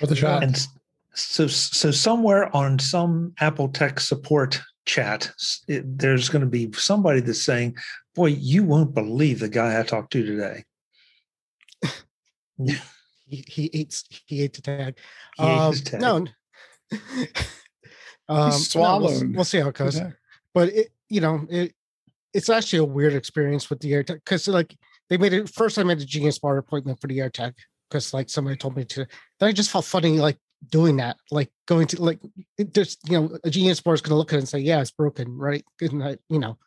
With 0.00 0.12
a 0.12 0.16
shot. 0.16 0.44
And 0.44 0.68
so 1.14 1.46
so 1.46 1.90
somewhere 1.90 2.54
on 2.54 2.78
some 2.78 3.34
Apple 3.40 3.68
tech 3.68 4.00
support 4.00 4.60
chat, 4.84 5.30
it, 5.68 5.98
there's 5.98 6.28
going 6.28 6.42
to 6.42 6.48
be 6.48 6.70
somebody 6.72 7.20
that's 7.20 7.42
saying, 7.42 7.76
"Boy, 8.14 8.26
you 8.26 8.64
won't 8.64 8.94
believe 8.94 9.40
the 9.40 9.48
guy 9.48 9.78
I 9.78 9.82
talked 9.82 10.12
to 10.12 10.24
today." 10.24 10.64
he, 13.26 13.44
he 13.46 13.70
ate 13.72 14.02
he 14.26 14.42
ate 14.42 14.54
the 14.54 14.62
tag. 14.62 14.98
He 15.36 15.44
ate 15.44 15.48
Um, 15.48 15.72
his 15.72 15.82
tag. 15.82 16.00
No. 16.00 16.26
um, 18.28 18.52
no, 18.74 18.98
we'll, 18.98 19.32
we'll 19.32 19.44
see 19.44 19.60
how 19.60 19.68
it 19.68 19.74
goes. 19.74 19.96
Yeah. 19.96 20.10
But 20.52 20.68
it, 20.70 20.88
you 21.08 21.20
know, 21.20 21.46
it 21.48 21.74
it's 22.32 22.48
actually 22.48 22.80
a 22.80 22.84
weird 22.84 23.14
experience 23.14 23.70
with 23.70 23.80
the 23.80 23.92
AirTag 23.92 24.14
because 24.24 24.46
like 24.48 24.76
they 25.08 25.18
made 25.18 25.32
it 25.32 25.48
first. 25.48 25.78
I 25.78 25.82
made 25.82 26.00
a 26.00 26.04
Genius 26.04 26.38
Bar 26.38 26.58
appointment 26.58 27.00
for 27.00 27.06
the 27.06 27.18
AirTag 27.18 27.54
because 27.88 28.14
like 28.14 28.30
somebody 28.30 28.56
told 28.56 28.76
me 28.76 28.84
to. 28.84 29.06
Then 29.38 29.48
I 29.48 29.52
just 29.52 29.70
felt 29.70 29.84
funny 29.84 30.18
like 30.18 30.38
doing 30.68 30.96
that, 30.96 31.16
like 31.30 31.50
going 31.66 31.86
to 31.88 32.02
like 32.02 32.20
just 32.72 32.98
you 33.08 33.20
know 33.20 33.38
a 33.44 33.50
Genius 33.50 33.80
Bar 33.80 33.94
is 33.94 34.02
going 34.02 34.10
to 34.10 34.16
look 34.16 34.32
at 34.32 34.36
it 34.36 34.40
and 34.40 34.48
say, 34.48 34.58
yeah, 34.58 34.80
it's 34.80 34.90
broken, 34.90 35.36
right? 35.36 35.64
And 35.80 36.02
I, 36.02 36.16
you 36.28 36.38
know, 36.38 36.58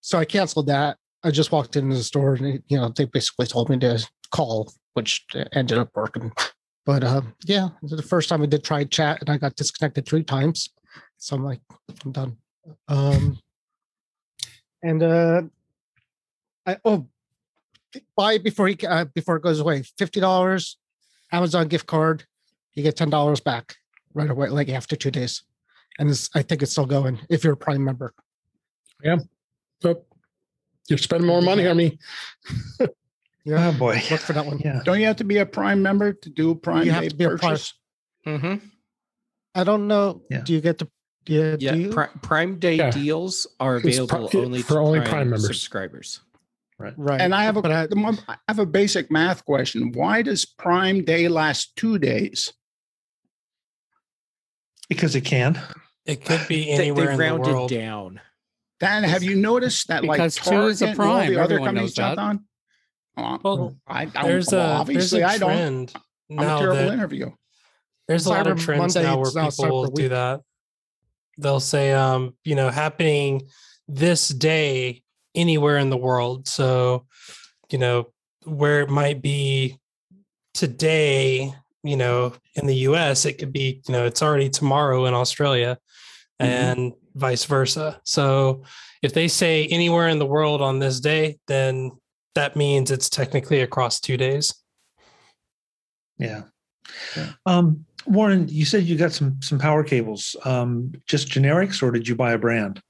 so 0.00 0.18
I 0.18 0.24
canceled 0.24 0.66
that. 0.66 0.98
I 1.24 1.30
just 1.30 1.52
walked 1.52 1.76
into 1.76 1.96
the 1.96 2.02
store 2.02 2.34
and 2.34 2.62
you 2.68 2.78
know 2.78 2.88
they 2.88 3.04
basically 3.04 3.46
told 3.46 3.68
me 3.68 3.78
to 3.78 4.06
call, 4.30 4.72
which 4.94 5.24
ended 5.52 5.78
up 5.78 5.90
working. 5.94 6.32
But 6.84 7.04
uh, 7.04 7.22
yeah, 7.44 7.68
the 7.82 8.02
first 8.02 8.28
time 8.28 8.42
I 8.42 8.46
did 8.46 8.64
try 8.64 8.84
chat 8.84 9.20
and 9.20 9.28
I 9.28 9.36
got 9.36 9.56
disconnected 9.56 10.06
three 10.06 10.24
times, 10.24 10.70
so 11.18 11.36
I'm 11.36 11.44
like, 11.44 11.60
I'm 12.04 12.12
done. 12.12 12.36
Um, 12.88 13.38
and 14.82 15.02
uh, 15.02 15.42
I 16.66 16.78
oh, 16.84 17.06
buy 18.16 18.38
before 18.38 18.68
he 18.68 18.76
uh, 18.86 19.06
before 19.06 19.36
it 19.36 19.42
goes 19.42 19.60
away. 19.60 19.82
Fifty 19.98 20.20
dollars, 20.20 20.78
Amazon 21.32 21.68
gift 21.68 21.86
card, 21.86 22.24
you 22.78 22.84
get 22.84 22.96
ten 22.96 23.10
dollars 23.10 23.40
back 23.40 23.76
right 24.14 24.30
away, 24.30 24.48
like 24.48 24.68
after 24.70 24.96
two 24.96 25.10
days. 25.10 25.42
And 25.98 26.08
this, 26.08 26.30
I 26.34 26.42
think 26.42 26.62
it's 26.62 26.70
still 26.72 26.86
going 26.86 27.18
if 27.28 27.42
you're 27.44 27.54
a 27.54 27.56
Prime 27.56 27.84
member. 27.84 28.14
Yeah, 29.02 29.16
so 29.82 30.04
you're 30.88 30.98
spending 30.98 31.26
more 31.26 31.42
money 31.42 31.66
on 31.66 31.76
me. 31.76 31.98
Yeah, 33.44 33.68
Oh 33.68 33.72
boy. 33.78 33.94
look 34.10 34.20
for 34.20 34.34
that 34.34 34.44
one. 34.44 34.58
Yeah. 34.58 34.80
Don't 34.84 35.00
you 35.00 35.06
have 35.06 35.16
to 35.16 35.24
be 35.24 35.38
a 35.38 35.46
Prime 35.46 35.80
member 35.80 36.12
to 36.12 36.28
do 36.28 36.50
a 36.50 36.54
Prime 36.54 36.84
You 36.84 36.90
have 36.92 37.02
Day 37.04 37.08
to 37.08 37.16
be 37.16 37.24
a 37.24 37.28
Prime- 37.28 37.38
purchase? 37.38 37.74
hmm 38.26 38.54
I 39.54 39.64
don't 39.64 39.88
know. 39.88 40.20
Yeah. 40.28 40.42
Do 40.42 40.52
you 40.52 40.60
get 40.60 40.78
to? 40.80 40.88
Yeah. 41.26 41.56
Yeah, 41.58 41.72
do 41.72 41.78
you? 41.78 41.90
Pri- 41.90 42.10
Prime 42.20 42.58
Day 42.58 42.74
Yeah. 42.74 42.90
deals 42.90 43.46
are 43.58 43.76
It's 43.78 43.84
pri- 43.84 44.18
available 44.18 44.30
only 44.44 44.60
for 44.60 44.74
to 44.74 44.80
only 44.80 44.98
Prime, 45.00 45.10
Prime 45.10 45.30
members. 45.30 45.46
subscribers. 45.46 46.20
right. 46.78 46.92
Right. 46.98 47.20
And 47.22 47.34
I 47.34 47.44
have 47.44 47.56
a 47.56 47.62
but 47.62 47.72
I, 47.72 47.86
I 48.28 48.36
have 48.48 48.58
a 48.58 48.66
basic 48.66 49.10
math 49.10 49.46
question. 49.46 49.92
Why 49.92 50.20
does 50.20 50.44
Prime 50.44 51.02
Day 51.04 51.28
last 51.28 51.74
two 51.74 51.98
days? 51.98 52.52
Because 54.88 55.14
it 55.14 55.22
can. 55.22 55.60
It 56.06 56.24
could 56.24 56.46
be 56.48 56.64
They, 56.66 56.70
anywhere 56.72 57.06
they 57.06 57.12
in 57.12 57.18
the 57.18 57.24
rounded 57.24 57.52
world. 57.54 57.70
down. 57.70 58.20
Dan, 58.80 59.02
have 59.04 59.22
you 59.24 59.34
noticed 59.34 59.88
that 59.88 60.04
like 60.04 60.18
Because 60.18 60.36
two 60.36 60.66
is 60.68 60.82
a 60.82 60.94
Target 60.94 61.00
and 61.00 61.08
all 61.08 61.16
Prime. 61.16 61.26
the 61.32 61.34
other 61.40 61.42
Everyone 61.54 61.66
companies 61.68 61.90
knows 61.90 61.94
jumped 61.94 62.16
that. 62.16 62.22
on? 62.22 62.44
Oh, 63.16 63.38
Well, 63.56 63.76
I, 63.88 64.08
I 64.14 64.26
There's 64.28 64.48
well, 64.52 64.60
a 64.82 64.84
there's 64.84 65.12
obviously 65.14 65.20
a 65.22 65.26
I 65.26 65.38
don't. 65.38 65.92
I'm 66.30 66.38
a 66.38 66.42
terrible 66.58 66.74
that 66.76 66.92
interview. 66.92 67.30
there's 68.06 68.26
a 68.26 68.28
lot 68.30 68.46
of 68.46 68.60
trends 68.60 68.94
Monday, 68.94 69.02
now 69.08 69.16
where 69.18 69.26
it's 69.26 69.56
people 69.56 69.86
Cyber 69.86 69.94
do 69.94 70.02
Week. 70.04 70.10
that. 70.10 70.40
They'll 71.38 71.58
say, 71.60 71.92
um, 71.92 72.36
you 72.44 72.54
know, 72.54 72.70
happening 72.70 73.42
this 73.88 74.28
day 74.28 75.02
anywhere 75.34 75.78
in 75.78 75.90
the 75.90 75.96
world. 75.96 76.46
So, 76.46 77.06
you 77.70 77.78
know, 77.78 78.12
where 78.44 78.80
it 78.82 78.88
might 78.90 79.20
be 79.22 79.78
today, 80.54 81.52
you 81.82 81.96
know, 81.96 82.34
in 82.54 82.66
the 82.66 82.76
US, 82.76 83.24
it 83.24 83.38
could 83.38 83.52
be, 83.52 83.82
you 83.86 83.92
know, 83.92 84.04
it's 84.04 84.22
already 84.22 84.48
tomorrow 84.50 85.06
in 85.06 85.14
Australia 85.14 85.78
Mhm. 86.40 86.46
and 86.46 86.92
vice 87.14 87.44
versa. 87.44 88.00
So 88.04 88.62
if 89.02 89.14
they 89.14 89.28
say 89.28 89.66
anywhere 89.66 90.08
in 90.08 90.18
the 90.18 90.26
world 90.26 90.60
on 90.62 90.78
this 90.78 91.00
day, 91.00 91.38
then 91.46 91.92
that 92.34 92.56
means 92.56 92.90
it's 92.90 93.08
technically 93.08 93.60
across 93.60 94.00
two 94.00 94.16
days. 94.16 94.54
Yeah. 96.18 96.44
Yeah. 97.16 97.32
Um, 97.46 97.84
Warren, 98.06 98.48
you 98.48 98.64
said 98.64 98.84
you 98.84 98.96
got 98.96 99.12
some 99.12 99.42
some 99.42 99.58
power 99.58 99.84
cables. 99.84 100.34
Um, 100.44 100.92
just 101.06 101.28
generics, 101.28 101.82
or 101.82 101.90
did 101.90 102.08
you 102.08 102.14
buy 102.14 102.32
a 102.32 102.38
brand? 102.38 102.80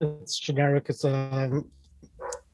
it's 0.00 0.38
generic. 0.38 0.86
It's 0.88 1.04
um 1.04 1.70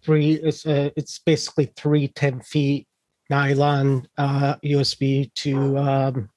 three. 0.05 0.33
It's 0.35 0.67
uh, 0.67 0.91
it's 0.97 1.19
basically 1.21 1.73
three 1.77 2.09
10 2.09 2.41
feet 2.41 2.88
nylon 3.31 4.09
uh, 4.17 4.57
USB 4.65 5.33
to 5.35 5.79
um, 5.79 6.31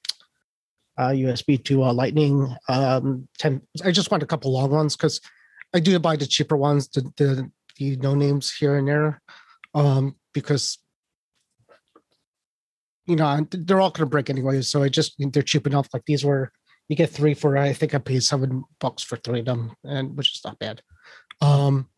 uh, 0.98 1.08
USB 1.08 1.62
to 1.64 1.84
uh, 1.84 1.92
Lightning. 1.92 2.54
Um, 2.68 3.28
ten. 3.38 3.62
I 3.84 3.90
just 3.90 4.10
want 4.10 4.22
a 4.22 4.26
couple 4.26 4.52
long 4.52 4.70
ones 4.70 4.96
because 4.96 5.20
I 5.74 5.80
do 5.80 5.98
buy 5.98 6.16
the 6.16 6.26
cheaper 6.26 6.56
ones, 6.56 6.88
the 6.88 7.02
the, 7.16 7.50
the 7.78 7.96
no 7.96 8.14
names 8.14 8.52
here 8.52 8.76
and 8.76 8.88
there, 8.88 9.22
um, 9.74 10.16
because 10.34 10.78
you 13.06 13.16
know 13.16 13.46
they're 13.50 13.80
all 13.80 13.90
going 13.90 14.06
to 14.06 14.10
break 14.10 14.30
anyway. 14.30 14.62
So 14.62 14.82
I 14.82 14.88
just 14.88 15.14
they're 15.18 15.42
cheap 15.42 15.66
enough. 15.66 15.88
Like 15.92 16.04
these 16.06 16.24
were. 16.24 16.52
You 16.88 16.96
get 16.96 17.10
three 17.10 17.32
for 17.32 17.56
I 17.56 17.72
think 17.72 17.94
I 17.94 17.98
paid 17.98 18.22
seven 18.22 18.64
bucks 18.78 19.02
for 19.02 19.16
three 19.16 19.38
of 19.38 19.46
them, 19.46 19.72
and 19.82 20.14
which 20.14 20.34
is 20.34 20.42
not 20.44 20.58
bad. 20.58 20.82
Um, 21.40 21.88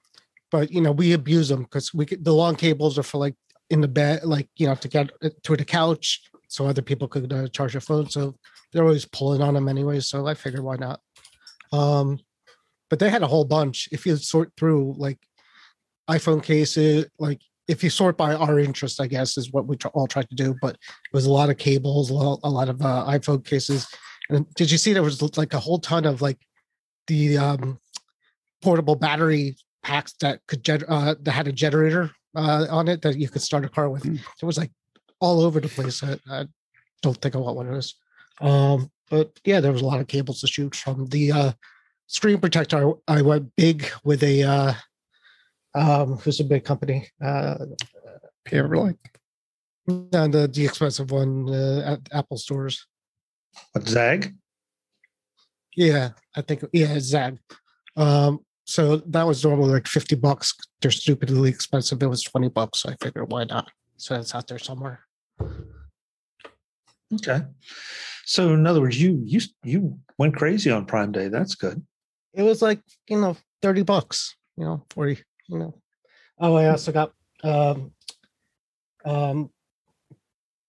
but 0.53 0.71
you 0.71 0.81
know, 0.81 0.93
we 0.93 1.15
abuse 1.15 1.49
them 1.49 1.63
because 1.63 1.93
we 1.93 2.05
the 2.05 2.35
long 2.35 2.55
cables 2.55 2.97
are 2.97 3.03
for 3.03 3.19
like 3.19 3.35
in 3.71 3.81
the 3.81 3.89
bed, 3.89 4.25
like 4.25 4.49
you 4.57 4.67
know, 4.67 4.75
to 4.75 4.89
get 4.89 5.11
to 5.43 5.57
the 5.57 5.65
couch, 5.65 6.23
so 6.49 6.67
other 6.67 6.83
people 6.83 7.09
could 7.09 7.33
uh, 7.33 7.49
charge 7.49 7.73
their 7.73 7.81
phone. 7.81 8.09
So 8.09 8.37
they're 8.73 8.85
always 8.85 9.05
pulling 9.05 9.43
on 9.43 9.55
them 9.55 9.69
anyway. 9.69 10.01
So 10.01 10.27
I 10.27 10.35
figured 10.35 10.63
why 10.63 10.77
not. 10.77 11.01
Um, 11.73 12.19
but 12.91 12.99
they 12.99 13.11
had 13.11 13.23
a 13.23 13.27
whole 13.27 13.45
bunch. 13.45 13.89
If 13.91 14.07
you 14.07 14.17
sort 14.17 14.53
through 14.57 14.95
like 14.99 15.19
iPhone 16.09 16.43
cases, 16.43 17.07
like 17.19 17.41
if 17.67 17.83
you 17.83 17.91
sort 17.91 18.17
by 18.17 18.35
our 18.35 18.59
interest, 18.59 19.01
I 19.01 19.07
guess 19.07 19.37
is 19.37 19.53
what 19.53 19.67
we 19.67 19.77
all 19.95 20.07
tried 20.07 20.29
to 20.29 20.37
do. 20.37 20.55
But 20.61 20.75
it 20.75 21.15
was 21.15 21.27
a 21.27 21.33
lot 21.33 21.51
of 21.51 21.57
cables, 21.57 22.11
a 22.11 22.15
lot, 22.15 22.41
a 22.45 22.51
lot 22.51 22.69
of 22.69 22.83
uh, 22.83 23.07
iPhone 23.09 23.45
cases. 23.45 23.87
And 24.29 24.47
did 24.55 24.71
you 24.71 24.79
see 24.79 24.93
there 24.93 25.03
was 25.03 25.37
like 25.37 25.55
a 25.55 25.59
whole 25.59 25.79
ton 25.79 26.05
of 26.05 26.23
like 26.23 26.39
the 27.07 27.37
um 27.37 27.79
portable 28.63 28.97
battery 28.97 29.57
packs 29.83 30.15
that 30.21 30.41
could 30.49 30.65
gen- 30.65 30.85
uh, 30.89 31.15
that 31.21 31.33
had 31.33 31.49
a 31.49 31.53
generator 31.53 32.11
uh, 32.35 32.67
on 32.71 32.89
it 32.89 33.03
that 33.03 33.19
you 33.19 33.29
could 33.29 33.43
start 33.43 33.65
a 33.65 33.69
car 33.69 33.89
with. 33.89 34.05
Mm. 34.05 34.21
It 34.43 34.47
was 34.47 34.59
like 34.59 34.71
all 35.21 35.41
over 35.41 35.61
the 35.61 35.69
place. 35.69 36.03
I, 36.03 36.19
I 36.31 36.47
don't 37.03 37.17
think 37.21 37.35
I 37.35 37.39
want 37.39 37.57
one 37.57 37.69
of 37.69 37.75
those. 37.75 37.95
Um, 38.41 38.91
but 39.11 39.39
yeah, 39.45 39.61
there 39.61 39.73
was 39.73 39.83
a 39.83 39.87
lot 39.87 40.01
of 40.01 40.09
cables 40.09 40.41
to 40.41 40.47
shoot 40.47 40.75
from 40.75 41.07
the 41.07 41.33
uh, 41.33 41.53
screen 42.07 42.39
protector. 42.41 42.93
I, 43.09 43.19
I 43.19 43.23
went 43.23 43.55
big 43.57 43.91
with 44.05 44.23
a 44.23 44.43
uh, 44.43 44.75
um, 45.75 46.19
who's 46.19 46.41
a 46.41 46.45
big 46.45 46.65
company. 46.65 47.09
Uh, 47.23 47.57
Paperlike. 48.45 48.99
and 49.87 50.35
the, 50.35 50.51
the 50.53 50.65
expensive 50.65 51.11
one 51.11 51.49
uh, 51.49 51.93
at 51.95 52.01
Apple 52.13 52.37
stores. 52.37 52.87
What 53.73 53.89
Zagg? 53.89 54.35
Yeah, 55.77 56.11
I 56.37 56.43
think 56.43 56.65
yeah, 56.73 56.99
Zagg. 56.99 57.39
Um, 57.97 58.41
so 58.65 58.97
that 58.97 59.27
was 59.27 59.45
normally 59.45 59.73
like 59.73 59.87
50 59.87 60.17
bucks. 60.17 60.55
They're 60.81 60.91
stupidly 60.91 61.51
expensive. 61.51 62.03
It 62.03 62.07
was 62.07 62.23
20 62.23 62.49
bucks. 62.49 62.81
So 62.81 62.91
I 62.91 62.97
figured 63.01 63.31
why 63.31 63.45
not? 63.45 63.71
So 63.97 64.15
it's 64.15 64.35
out 64.35 64.49
there 64.49 64.59
somewhere. 64.59 65.01
Okay. 67.15 67.43
So 68.25 68.55
in 68.55 68.67
other 68.67 68.81
words, 68.81 69.01
you 69.01 69.21
you 69.25 69.41
you 69.63 69.99
went 70.19 70.35
crazy 70.35 70.71
on 70.71 70.87
Prime 70.87 71.13
Day. 71.13 71.29
That's 71.29 71.55
good. 71.55 71.85
It 72.33 72.43
was 72.43 72.63
like, 72.63 72.81
you 73.09 73.21
know, 73.21 73.37
30 73.63 73.83
bucks, 73.83 74.35
you 74.57 74.65
know, 74.65 74.85
40, 74.91 75.23
you 75.49 75.59
know. 75.59 75.75
Oh, 76.39 76.57
I 76.57 76.69
also 76.69 76.91
got 76.91 77.13
um 77.45 77.93
um 79.05 79.51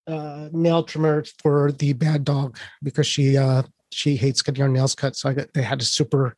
uh 0.06 0.50
nail 0.52 0.84
trimmer 0.84 1.24
for 1.42 1.72
the 1.72 1.94
bad 1.94 2.26
dog 2.26 2.58
because 2.84 3.08
she 3.08 3.38
uh 3.38 3.64
she 3.92 4.18
hates 4.18 4.42
getting 4.42 4.62
her 4.62 4.70
nails 4.70 4.96
cut. 4.96 5.16
So 5.16 5.30
I 5.30 5.34
got 5.34 5.54
they 5.54 5.62
had 5.62 5.82
a 5.82 5.86
super 5.86 6.36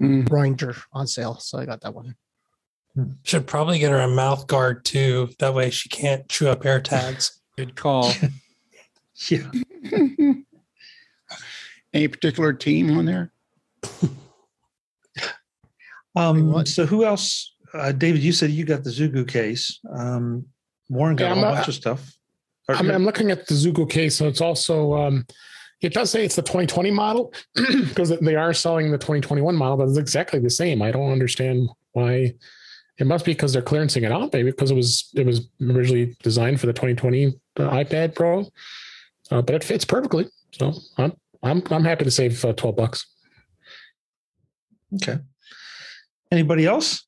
Mm. 0.00 0.28
grinder 0.28 0.74
on 0.92 1.06
sale. 1.06 1.38
So 1.38 1.58
I 1.58 1.66
got 1.66 1.82
that 1.82 1.94
one. 1.94 2.16
Should 3.22 3.46
probably 3.46 3.78
get 3.78 3.90
her 3.90 4.00
a 4.00 4.08
mouth 4.08 4.46
guard 4.46 4.84
too. 4.84 5.30
That 5.38 5.54
way 5.54 5.70
she 5.70 5.88
can't 5.88 6.28
chew 6.28 6.48
up 6.48 6.64
air 6.64 6.80
tags. 6.80 7.40
Good 7.56 7.76
call. 7.76 8.12
Yeah. 9.28 9.50
Any 11.92 12.08
particular 12.08 12.54
team 12.54 12.96
on 12.96 13.04
there? 13.04 13.32
Um, 16.16 16.64
so 16.64 16.86
who 16.86 17.04
else? 17.04 17.54
Uh, 17.74 17.92
David, 17.92 18.22
you 18.22 18.32
said 18.32 18.50
you 18.50 18.64
got 18.64 18.82
the 18.82 18.90
Zugu 18.90 19.28
case. 19.28 19.78
Um, 19.94 20.46
Warren 20.88 21.16
got 21.16 21.26
Yeah, 21.26 21.32
a 21.32 21.34
whole 21.34 21.44
I'm, 21.44 21.50
uh, 21.50 21.54
bunch 21.56 21.68
of 21.68 21.74
stuff. 21.74 22.16
I'm, 22.68 22.90
I'm 22.90 23.04
looking 23.04 23.30
at 23.30 23.46
the 23.46 23.54
Zugu 23.54 23.88
case, 23.90 24.16
so 24.16 24.26
it's 24.26 24.40
also 24.40 24.94
um, 24.94 25.26
it 25.80 25.94
does 25.94 26.10
say 26.10 26.24
it's 26.24 26.36
the 26.36 26.42
2020 26.42 26.90
model 26.90 27.32
because 27.54 28.18
they 28.20 28.36
are 28.36 28.52
selling 28.52 28.90
the 28.90 28.98
2021 28.98 29.56
model, 29.56 29.78
but 29.78 29.88
it's 29.88 29.98
exactly 29.98 30.38
the 30.38 30.50
same. 30.50 30.82
I 30.82 30.90
don't 30.90 31.10
understand 31.10 31.68
why. 31.92 32.34
It 32.98 33.06
must 33.06 33.24
be 33.24 33.32
because 33.32 33.54
they're 33.54 33.62
clearancing 33.62 34.02
it 34.02 34.12
out, 34.12 34.30
maybe 34.32 34.50
because 34.50 34.70
it 34.70 34.74
was 34.74 35.10
it 35.14 35.24
was 35.24 35.48
originally 35.62 36.16
designed 36.22 36.60
for 36.60 36.66
the 36.66 36.74
2020 36.74 37.32
iPad 37.56 38.14
Pro, 38.14 38.40
uh, 39.30 39.40
but 39.40 39.54
it 39.54 39.64
fits 39.64 39.86
perfectly. 39.86 40.26
So 40.52 40.74
I'm 40.98 41.14
I'm 41.42 41.62
I'm 41.70 41.84
happy 41.84 42.04
to 42.04 42.10
save 42.10 42.44
uh, 42.44 42.52
12 42.52 42.76
bucks. 42.76 43.06
okay. 44.96 45.18
Anybody 46.30 46.66
else? 46.66 47.06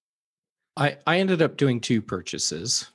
I, 0.77 0.97
I 1.07 1.19
ended 1.19 1.43
up 1.43 1.57
doing 1.57 1.81
two 1.81 2.01
purchases. 2.01 2.91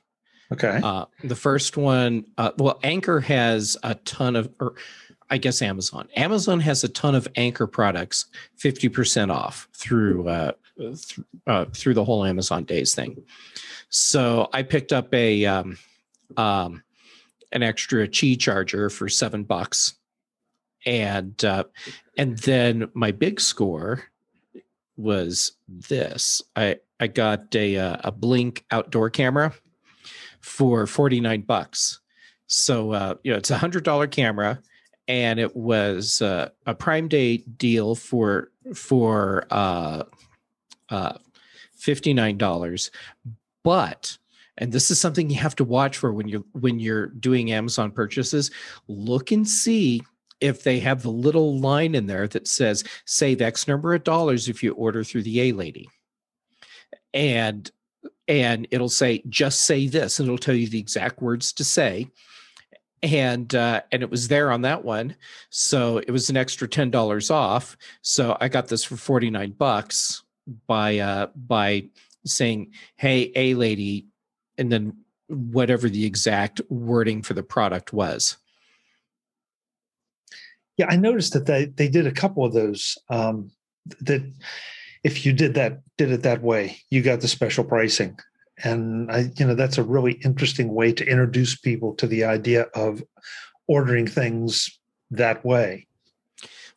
Okay. 0.52 0.80
Uh, 0.82 1.06
the 1.22 1.36
first 1.36 1.76
one, 1.76 2.24
uh, 2.38 2.52
well, 2.58 2.78
Anker 2.82 3.20
has 3.20 3.76
a 3.82 3.94
ton 3.94 4.34
of, 4.34 4.50
or 4.60 4.74
I 5.30 5.38
guess 5.38 5.60
Amazon. 5.62 6.08
Amazon 6.16 6.60
has 6.60 6.84
a 6.84 6.88
ton 6.88 7.14
of 7.14 7.28
Anker 7.36 7.66
products, 7.66 8.26
fifty 8.56 8.88
percent 8.88 9.30
off 9.30 9.68
through 9.72 10.28
uh, 10.28 10.52
th- 10.78 11.20
uh, 11.46 11.66
through 11.74 11.94
the 11.94 12.04
whole 12.04 12.24
Amazon 12.24 12.64
Days 12.64 12.94
thing. 12.94 13.22
So 13.90 14.48
I 14.52 14.62
picked 14.62 14.92
up 14.92 15.12
a 15.14 15.44
um, 15.46 15.78
um, 16.36 16.82
an 17.52 17.62
extra 17.62 18.06
Qi 18.06 18.38
charger 18.38 18.90
for 18.90 19.08
seven 19.08 19.44
bucks, 19.44 19.94
and 20.86 21.42
uh, 21.44 21.64
and 22.16 22.38
then 22.38 22.90
my 22.94 23.12
big 23.12 23.40
score 23.40 24.04
was 24.96 25.52
this. 25.68 26.42
I 26.56 26.78
I 27.00 27.06
got 27.06 27.54
a 27.54 27.76
uh, 27.76 27.96
a 28.04 28.12
Blink 28.12 28.64
outdoor 28.70 29.10
camera 29.10 29.54
for 30.40 30.86
49 30.86 31.42
bucks. 31.42 32.00
So 32.46 32.92
uh, 32.92 33.14
you 33.22 33.32
know, 33.32 33.38
it's 33.38 33.50
a 33.50 33.58
hundred 33.58 33.84
dollar 33.84 34.06
camera, 34.06 34.60
and 35.08 35.40
it 35.40 35.56
was 35.56 36.20
uh, 36.20 36.50
a 36.66 36.74
Prime 36.74 37.08
Day 37.08 37.38
deal 37.38 37.94
for 37.94 38.50
for 38.74 39.46
uh, 39.50 40.04
uh, 40.90 41.18
fifty 41.72 42.12
nine 42.12 42.36
dollars. 42.36 42.90
But 43.64 44.16
and 44.58 44.70
this 44.70 44.90
is 44.90 45.00
something 45.00 45.30
you 45.30 45.38
have 45.38 45.56
to 45.56 45.64
watch 45.64 45.96
for 45.96 46.12
when 46.12 46.28
you're 46.28 46.44
when 46.52 46.78
you're 46.78 47.06
doing 47.06 47.50
Amazon 47.50 47.90
purchases. 47.90 48.50
Look 48.86 49.32
and 49.32 49.48
see 49.48 50.02
if 50.40 50.62
they 50.62 50.78
have 50.78 51.02
the 51.02 51.10
little 51.10 51.58
line 51.58 51.94
in 51.94 52.06
there 52.06 52.28
that 52.28 52.46
says 52.46 52.84
save 53.06 53.40
X 53.40 53.66
number 53.66 53.94
of 53.94 54.04
dollars 54.04 54.48
if 54.48 54.62
you 54.62 54.72
order 54.74 55.02
through 55.02 55.22
the 55.22 55.40
A 55.48 55.52
lady. 55.52 55.88
And 57.14 57.70
and 58.28 58.68
it'll 58.70 58.90
say 58.90 59.22
just 59.28 59.62
say 59.62 59.88
this 59.88 60.20
and 60.20 60.28
it'll 60.28 60.38
tell 60.38 60.54
you 60.54 60.68
the 60.68 60.78
exact 60.78 61.22
words 61.22 61.52
to 61.54 61.64
say 61.64 62.08
and 63.02 63.54
uh, 63.54 63.82
and 63.92 64.02
it 64.02 64.10
was 64.10 64.28
there 64.28 64.50
on 64.50 64.62
that 64.62 64.84
one. 64.84 65.16
So 65.50 65.98
it 65.98 66.10
was 66.10 66.30
an 66.30 66.36
extra 66.36 66.68
$10 66.68 67.30
off. 67.30 67.76
So 68.02 68.36
i 68.40 68.48
got 68.48 68.68
this 68.68 68.84
for 68.84 68.96
49 68.96 69.52
bucks 69.52 70.22
by 70.66 70.98
uh 70.98 71.26
by 71.36 71.84
saying 72.24 72.72
hey 72.96 73.30
a 73.34 73.54
lady 73.54 74.06
and 74.56 74.72
then 74.72 74.96
whatever 75.28 75.88
the 75.88 76.06
exact 76.06 76.60
wording 76.68 77.22
for 77.22 77.34
the 77.34 77.42
product 77.42 77.92
was. 77.92 78.36
Yeah 80.76 80.86
i 80.88 80.96
noticed 80.96 81.32
that 81.34 81.46
they 81.46 81.66
they 81.66 81.88
did 81.88 82.06
a 82.06 82.12
couple 82.12 82.44
of 82.44 82.52
those 82.52 82.96
um 83.10 83.50
that 84.00 84.22
if 85.04 85.26
you 85.26 85.32
did 85.32 85.54
that 85.54 85.80
did 85.96 86.10
it 86.10 86.22
that 86.22 86.42
way 86.42 86.78
you 86.90 87.02
got 87.02 87.20
the 87.20 87.28
special 87.28 87.64
pricing 87.64 88.18
and 88.64 89.10
i 89.10 89.30
you 89.36 89.46
know 89.46 89.54
that's 89.54 89.78
a 89.78 89.82
really 89.82 90.12
interesting 90.24 90.72
way 90.74 90.92
to 90.92 91.06
introduce 91.06 91.56
people 91.56 91.94
to 91.94 92.06
the 92.06 92.24
idea 92.24 92.62
of 92.74 93.02
ordering 93.68 94.06
things 94.06 94.78
that 95.10 95.44
way. 95.44 95.86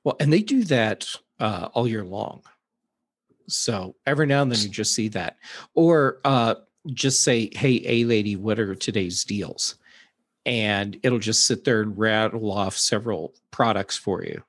Well 0.03 0.15
and 0.19 0.31
they 0.31 0.41
do 0.41 0.63
that 0.65 1.07
uh, 1.39 1.69
all 1.73 1.87
year 1.87 2.03
long. 2.03 2.43
So 3.47 3.95
every 4.05 4.27
now 4.27 4.43
and 4.43 4.51
then 4.51 4.59
you 4.59 4.69
just 4.69 4.93
see 4.93 5.07
that. 5.09 5.37
Or 5.73 6.19
uh, 6.23 6.55
just 6.93 7.21
say 7.21 7.49
hey 7.53 7.81
a 7.85 8.05
lady 8.05 8.35
what 8.35 8.59
are 8.59 8.75
today's 8.75 9.23
deals? 9.23 9.75
And 10.45 10.99
it'll 11.03 11.19
just 11.19 11.45
sit 11.45 11.63
there 11.63 11.81
and 11.81 11.97
rattle 11.97 12.51
off 12.51 12.77
several 12.77 13.33
products 13.51 13.97
for 13.97 14.23
you. 14.23 14.43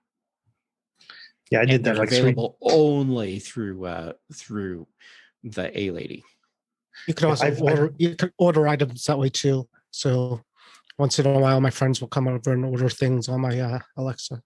Yeah 1.51 1.61
i 1.61 1.65
did 1.65 1.85
that 1.85 1.97
like 1.97 2.09
available 2.09 2.57
three. 2.63 2.73
only 2.73 3.39
through 3.39 3.85
uh 3.85 4.13
through 4.35 4.87
the 5.45 5.79
a 5.79 5.91
lady 5.91 6.25
you 7.07 7.15
could 7.15 7.27
also 7.27 7.47
I've, 7.47 7.61
order 7.61 7.87
I've, 7.87 7.95
you 7.99 8.15
could 8.17 8.33
order 8.39 8.69
items 8.69 9.05
that 9.05 9.19
way 9.19 9.29
too. 9.29 9.69
So 9.91 10.41
once 10.99 11.19
in 11.19 11.27
a 11.27 11.39
while, 11.39 11.61
my 11.61 11.71
friends 11.71 12.01
will 12.01 12.09
come 12.09 12.29
over 12.29 12.53
and 12.53 12.65
order 12.65 12.89
things 12.89 13.29
on 13.29 13.41
my 13.41 13.59
uh, 13.59 13.79
Alexa 13.97 14.43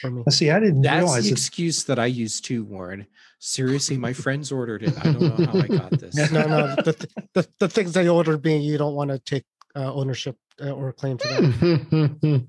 for 0.00 0.10
me. 0.10 0.22
See, 0.30 0.50
I 0.50 0.60
didn't 0.60 0.82
That's 0.82 1.02
realize 1.02 1.24
the 1.24 1.30
it. 1.30 1.32
excuse 1.32 1.84
that 1.84 1.98
I 1.98 2.06
use 2.06 2.40
too, 2.40 2.64
Warren. 2.64 3.06
Seriously, 3.38 3.96
my 3.96 4.12
friends 4.12 4.52
ordered 4.52 4.84
it. 4.84 4.94
I 4.98 5.12
don't 5.12 5.20
know 5.20 5.46
how 5.46 5.60
I 5.60 5.66
got 5.66 5.90
this. 5.98 6.14
no, 6.32 6.46
no, 6.46 6.74
the, 6.76 7.08
the, 7.34 7.48
the 7.58 7.68
things 7.68 7.92
they 7.92 8.08
ordered 8.08 8.44
me, 8.44 8.58
you 8.58 8.78
don't 8.78 8.94
want 8.94 9.10
to 9.10 9.18
take 9.18 9.44
uh, 9.74 9.92
ownership 9.92 10.36
uh, 10.60 10.70
or 10.70 10.92
claim 10.92 11.18
to 11.18 11.28
them. 11.28 12.48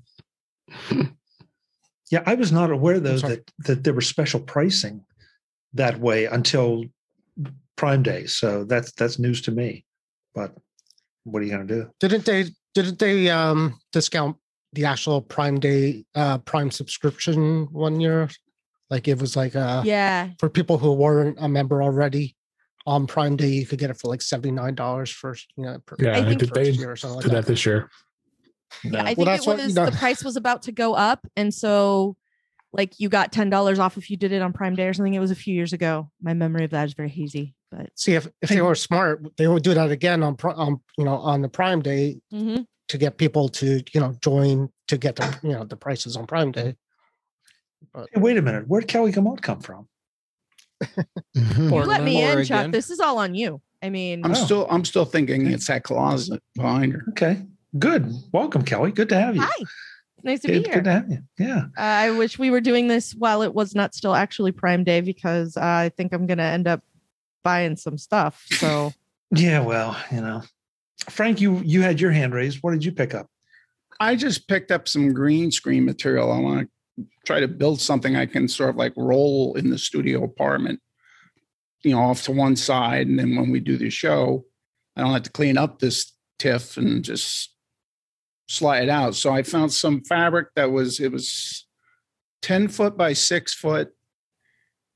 yeah, 2.10 2.22
I 2.26 2.34
was 2.34 2.52
not 2.52 2.70
aware 2.70 3.00
though 3.00 3.18
that 3.18 3.50
that 3.60 3.84
there 3.84 3.94
was 3.94 4.06
special 4.06 4.40
pricing 4.40 5.04
that 5.72 5.98
way 5.98 6.26
until 6.26 6.84
Prime 7.84 8.02
Day. 8.02 8.24
So 8.24 8.64
that's 8.64 8.92
that's 8.92 9.18
news 9.18 9.42
to 9.42 9.50
me. 9.50 9.84
But 10.34 10.54
what 11.24 11.42
are 11.42 11.44
you 11.44 11.52
going 11.52 11.68
to 11.68 11.74
do? 11.74 11.90
Didn't 12.00 12.24
they 12.24 12.46
didn't 12.74 12.98
they 12.98 13.28
um, 13.28 13.78
discount 13.92 14.38
the 14.72 14.86
actual 14.86 15.20
Prime 15.20 15.60
Day 15.60 16.06
uh, 16.14 16.38
Prime 16.38 16.70
subscription 16.70 17.68
one 17.72 18.00
year? 18.00 18.30
Like 18.88 19.06
it 19.06 19.20
was 19.20 19.36
like 19.36 19.54
uh 19.54 19.82
yeah 19.84 20.30
for 20.38 20.48
people 20.48 20.78
who 20.78 20.94
weren't 20.94 21.36
a 21.38 21.48
member 21.48 21.82
already 21.82 22.36
on 22.86 23.06
Prime 23.06 23.36
Day, 23.36 23.48
you 23.48 23.66
could 23.66 23.78
get 23.78 23.90
it 23.90 23.98
for 23.98 24.08
like 24.08 24.22
seventy 24.22 24.50
nine 24.50 24.74
dollars 24.74 25.10
first. 25.10 25.52
You 25.56 25.64
know, 25.64 25.78
per, 25.84 25.96
yeah, 25.98 26.16
I 26.16 26.24
think 26.24 26.40
they 26.40 26.70
year 26.70 26.92
or 26.92 26.96
something 26.96 27.16
like 27.16 27.24
that, 27.26 27.32
that 27.32 27.46
this 27.46 27.66
year. 27.66 27.90
Yeah, 28.82 29.02
I 29.02 29.14
think 29.14 29.18
well, 29.18 29.28
it 29.28 29.46
was 29.46 29.68
you 29.68 29.74
know, 29.74 29.90
the 29.90 29.96
price 29.96 30.24
was 30.24 30.36
about 30.36 30.62
to 30.62 30.72
go 30.72 30.94
up, 30.94 31.26
and 31.36 31.52
so 31.52 32.16
like 32.74 32.98
you 32.98 33.08
got 33.08 33.32
ten 33.32 33.48
dollars 33.48 33.78
off 33.78 33.96
if 33.96 34.10
you 34.10 34.16
did 34.16 34.32
it 34.32 34.42
on 34.42 34.52
Prime 34.52 34.74
Day 34.74 34.86
or 34.86 34.92
something. 34.92 35.14
It 35.14 35.20
was 35.20 35.30
a 35.30 35.36
few 35.36 35.54
years 35.54 35.72
ago. 35.72 36.10
My 36.20 36.34
memory 36.34 36.64
of 36.64 36.72
that 36.72 36.86
is 36.86 36.94
very 36.94 37.08
hazy. 37.08 37.54
But 37.70 37.90
see, 37.94 38.14
if, 38.14 38.28
if 38.42 38.48
they 38.48 38.60
were 38.60 38.74
smart, 38.74 39.24
they 39.36 39.48
would 39.48 39.62
do 39.62 39.74
that 39.74 39.90
again 39.90 40.22
on 40.22 40.36
on 40.42 40.80
you 40.98 41.04
know 41.04 41.16
on 41.16 41.40
the 41.40 41.48
Prime 41.48 41.80
Day 41.80 42.20
mm-hmm. 42.32 42.62
to 42.88 42.98
get 42.98 43.16
people 43.16 43.48
to 43.50 43.82
you 43.92 44.00
know 44.00 44.14
join 44.20 44.68
to 44.88 44.98
get 44.98 45.16
the 45.16 45.38
you 45.42 45.52
know 45.52 45.64
the 45.64 45.76
prices 45.76 46.16
on 46.16 46.26
Prime 46.26 46.52
Day. 46.52 46.74
But, 47.92 48.08
hey, 48.12 48.20
wait 48.20 48.36
a 48.36 48.42
minute, 48.42 48.66
where'd 48.66 48.88
Kelly 48.88 49.12
Guimont 49.12 49.40
come 49.40 49.60
from? 49.60 49.88
you 51.34 51.84
let 51.84 52.02
me 52.02 52.22
in, 52.22 52.44
Chuck. 52.44 52.72
This 52.72 52.90
is 52.90 52.98
all 52.98 53.18
on 53.18 53.34
you. 53.34 53.60
I 53.82 53.90
mean, 53.90 54.24
I'm 54.24 54.32
oh. 54.32 54.34
still 54.34 54.66
I'm 54.68 54.84
still 54.84 55.04
thinking 55.04 55.46
it's 55.46 55.68
that 55.68 55.84
closet 55.84 56.42
behind 56.56 56.92
her. 56.92 57.04
Okay, 57.10 57.42
good. 57.78 58.12
Welcome, 58.32 58.62
Kelly. 58.62 58.90
Good 58.90 59.10
to 59.10 59.20
have 59.20 59.36
you. 59.36 59.42
Hi. 59.42 59.64
Nice 60.24 60.40
to 60.40 60.48
good, 60.48 60.62
be 60.62 60.68
here. 60.68 60.76
Good 60.76 60.84
to 60.84 60.90
have 60.90 61.10
you. 61.10 61.18
Yeah. 61.38 61.64
Uh, 61.76 61.80
I 61.80 62.10
wish 62.10 62.38
we 62.38 62.50
were 62.50 62.62
doing 62.62 62.88
this 62.88 63.14
while 63.14 63.42
it 63.42 63.54
was 63.54 63.74
not 63.74 63.94
still 63.94 64.14
actually 64.14 64.52
Prime 64.52 64.82
Day 64.82 65.02
because 65.02 65.56
uh, 65.56 65.60
I 65.62 65.90
think 65.96 66.14
I'm 66.14 66.26
going 66.26 66.38
to 66.38 66.44
end 66.44 66.66
up 66.66 66.82
buying 67.44 67.76
some 67.76 67.98
stuff. 67.98 68.44
So 68.48 68.94
yeah, 69.30 69.60
well, 69.60 69.96
you 70.10 70.22
know, 70.22 70.42
Frank, 71.10 71.42
you 71.42 71.58
you 71.58 71.82
had 71.82 72.00
your 72.00 72.10
hand 72.10 72.34
raised. 72.34 72.60
What 72.62 72.72
did 72.72 72.84
you 72.84 72.92
pick 72.92 73.14
up? 73.14 73.28
I 74.00 74.16
just 74.16 74.48
picked 74.48 74.72
up 74.72 74.88
some 74.88 75.12
green 75.12 75.50
screen 75.50 75.84
material. 75.84 76.32
I 76.32 76.40
want 76.40 76.70
to 76.96 77.06
try 77.26 77.40
to 77.40 77.48
build 77.48 77.80
something 77.80 78.16
I 78.16 78.24
can 78.26 78.48
sort 78.48 78.70
of 78.70 78.76
like 78.76 78.94
roll 78.96 79.54
in 79.56 79.68
the 79.68 79.78
studio 79.78 80.24
apartment, 80.24 80.80
you 81.82 81.92
know, 81.92 82.00
off 82.00 82.22
to 82.24 82.32
one 82.32 82.56
side, 82.56 83.08
and 83.08 83.18
then 83.18 83.36
when 83.36 83.50
we 83.50 83.60
do 83.60 83.76
the 83.76 83.90
show, 83.90 84.46
I 84.96 85.02
don't 85.02 85.12
have 85.12 85.22
to 85.24 85.30
clean 85.30 85.58
up 85.58 85.80
this 85.80 86.12
tiff 86.38 86.78
and 86.78 87.04
just 87.04 87.53
slide 88.48 88.84
it 88.84 88.88
out. 88.88 89.14
So 89.14 89.32
I 89.32 89.42
found 89.42 89.72
some 89.72 90.02
fabric 90.02 90.48
that 90.56 90.70
was 90.70 91.00
it 91.00 91.12
was 91.12 91.66
ten 92.42 92.68
foot 92.68 92.96
by 92.96 93.12
six 93.12 93.54
foot, 93.54 93.92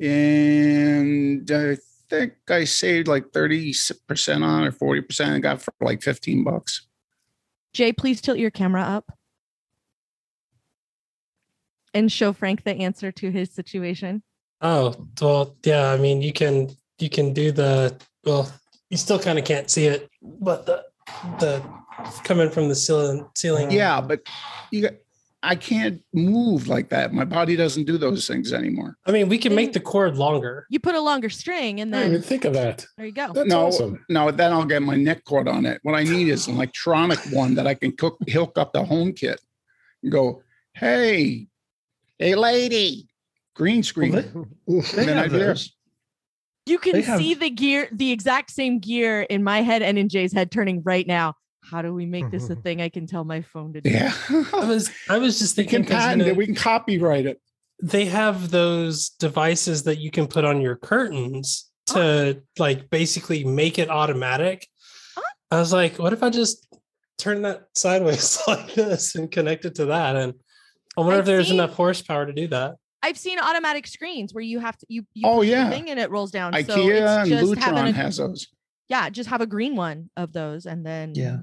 and 0.01 1.51
I 1.51 1.77
think 2.09 2.35
I 2.49 2.65
saved 2.65 3.09
like 3.09 3.33
30% 3.33 4.43
on 4.43 4.65
or 4.65 4.73
40% 4.73 5.21
and 5.21 5.43
got 5.43 5.61
for 5.61 5.75
like 5.81 6.03
15 6.03 6.45
bucks. 6.45 6.87
Jay, 7.73 7.93
please 7.93 8.21
tilt 8.21 8.39
your 8.39 8.51
camera 8.51 8.83
up 8.83 9.13
and 11.95 12.11
show 12.11 12.33
Frank 12.33 12.65
the 12.65 12.75
answer 12.75 13.13
to 13.13 13.31
his 13.31 13.51
situation. 13.51 14.23
Oh, 14.61 15.07
well, 15.21 15.57
yeah, 15.65 15.93
I 15.93 15.99
mean, 15.99 16.23
you 16.23 16.33
can 16.33 16.71
you 16.99 17.09
can 17.09 17.33
do 17.33 17.53
the 17.53 17.97
well, 18.25 18.51
you 18.91 18.97
still 18.97 19.19
kind 19.19 19.39
of 19.39 19.45
can't 19.45 19.71
see 19.71 19.87
it, 19.87 20.09
but 20.23 20.67
the 20.67 20.85
the 21.39 21.63
coming 22.25 22.51
from 22.51 22.69
the 22.69 22.75
ceiling 22.75 23.29
ceiling. 23.35 23.71
Yeah, 23.71 24.01
but 24.01 24.23
you 24.71 24.83
got 24.83 24.95
I 25.43 25.55
can't 25.55 26.03
move 26.13 26.67
like 26.67 26.89
that. 26.89 27.13
My 27.13 27.25
body 27.25 27.55
doesn't 27.55 27.85
do 27.85 27.97
those 27.97 28.27
things 28.27 28.53
anymore. 28.53 28.97
I 29.07 29.13
mean, 29.13 29.29
we 29.29 29.39
can 29.39 29.55
make 29.55 29.71
mm. 29.71 29.75
the 29.75 29.81
cord 29.81 30.17
longer. 30.17 30.67
You 30.69 30.81
put 30.81 30.97
a 30.97 31.01
longer 31.01 31.31
string 31.31 31.81
and 31.81 31.93
then 31.93 32.01
I 32.01 32.03
didn't 32.05 32.17
even 32.17 32.29
think 32.29 32.45
of 32.45 32.55
that. 32.55 32.85
There 32.97 33.07
you 33.07 33.13
go. 33.13 33.33
That's 33.33 33.49
no, 33.49 33.67
awesome. 33.67 34.05
no, 34.09 34.31
then 34.33 34.53
I'll 34.53 34.65
get 34.65 34.83
my 34.83 34.97
neck 34.97 35.25
cord 35.25 35.49
on 35.49 35.65
it. 35.65 35.79
What 35.85 35.95
I 35.95 36.03
need 36.03 36.29
is 36.29 36.49
an 36.49 36.57
electronic 36.57 37.21
one 37.31 37.55
that 37.55 37.69
I 37.69 37.75
can 37.75 37.93
cook, 37.93 38.19
hook 38.29 38.59
up 38.59 38.73
the 38.73 38.85
home 38.85 39.13
kit 39.13 39.41
and 40.03 40.11
go, 40.11 40.43
hey, 40.75 41.47
hey, 42.19 42.35
lady, 42.35 43.09
green 43.55 43.85
screen. 43.85 44.13
Well, 44.67 44.83
they, 44.97 45.05
they 45.05 45.15
have 45.15 45.31
those. 45.31 45.73
You 46.67 46.79
can 46.79 47.03
see 47.03 47.35
the 47.35 47.49
gear, 47.49 47.89
the 47.93 48.11
exact 48.11 48.51
same 48.51 48.81
gear 48.81 49.23
in 49.23 49.45
my 49.45 49.63
head 49.63 49.83
and 49.83 49.97
in 49.97 50.09
Jay's 50.09 50.33
head 50.33 50.51
turning 50.51 50.83
right 50.83 51.07
now 51.07 51.35
how 51.71 51.83
do 51.83 51.93
we 51.95 52.07
make 52.07 52.31
this 52.31 52.51
a 52.51 52.57
thing 52.65 52.81
I 52.81 52.89
can 52.89 53.07
tell 53.07 53.25
my 53.25 53.43
phone 53.43 53.73
to 53.75 53.81
do? 53.81 53.91
Yeah. 53.91 54.13
I 54.31 54.65
was 54.65 54.91
I 55.09 55.19
was 55.19 55.39
just 55.39 55.57
thinking 55.57 55.81
we 55.81 55.87
can 55.87 55.97
patent 55.97 56.21
you 56.21 56.27
know, 56.27 56.33
it, 56.33 56.37
we 56.37 56.47
can 56.47 56.55
copyright 56.55 57.27
it. 57.27 57.41
They 57.83 58.07
have 58.07 58.51
those 58.51 59.11
devices 59.11 59.85
that 59.85 59.99
you 59.99 60.11
can 60.11 60.27
put 60.27 60.45
on 60.45 60.61
your 60.61 60.77
curtains 60.77 61.71
to 61.87 62.39
oh. 62.39 62.43
like 62.59 62.91
basically 62.91 63.45
make 63.45 63.79
it 63.79 63.91
automatic. 63.91 64.67
Oh. 65.17 65.23
I 65.51 65.59
was 65.59 65.73
like, 65.73 65.99
what 65.99 66.13
if 66.13 66.23
I 66.23 66.31
just 66.31 66.67
turn 67.19 67.43
that 67.43 67.69
sideways 67.75 68.41
like 68.49 68.75
this 68.75 69.15
and 69.15 69.31
connect 69.31 69.65
it 69.65 69.77
to 69.77 69.87
that? 69.87 70.17
And 70.17 70.35
I 70.97 71.01
wonder 71.01 71.15
I've 71.15 71.21
if 71.21 71.27
there's 71.27 71.47
seen, 71.49 71.57
enough 71.57 71.75
horsepower 71.75 72.27
to 72.27 72.33
do 72.33 72.49
that. 72.49 72.77
I've 73.03 73.19
seen 73.19 73.39
automatic 73.39 73.87
screens 73.87 74.35
where 74.35 74.43
you 74.43 74.59
have 74.59 74.77
to 74.79 74.87
you, 74.89 75.07
you 75.15 75.29
oh 75.29 75.43
yeah 75.43 75.71
thing 75.71 75.91
and 75.91 76.01
it 76.01 76.11
rolls 76.11 76.31
down. 76.31 76.53
IKEA 76.53 76.67
so 76.67 77.37
and 77.37 77.49
Lutron 77.49 77.89
a, 77.89 77.93
has 77.93 78.17
those. 78.17 78.49
Yeah, 78.89 79.09
just 79.11 79.29
have 79.29 79.41
a 79.41 79.47
green 79.47 79.77
one 79.77 80.11
of 80.17 80.33
those 80.33 80.67
and 80.67 80.85
then 80.85 81.15
yeah. 81.15 81.39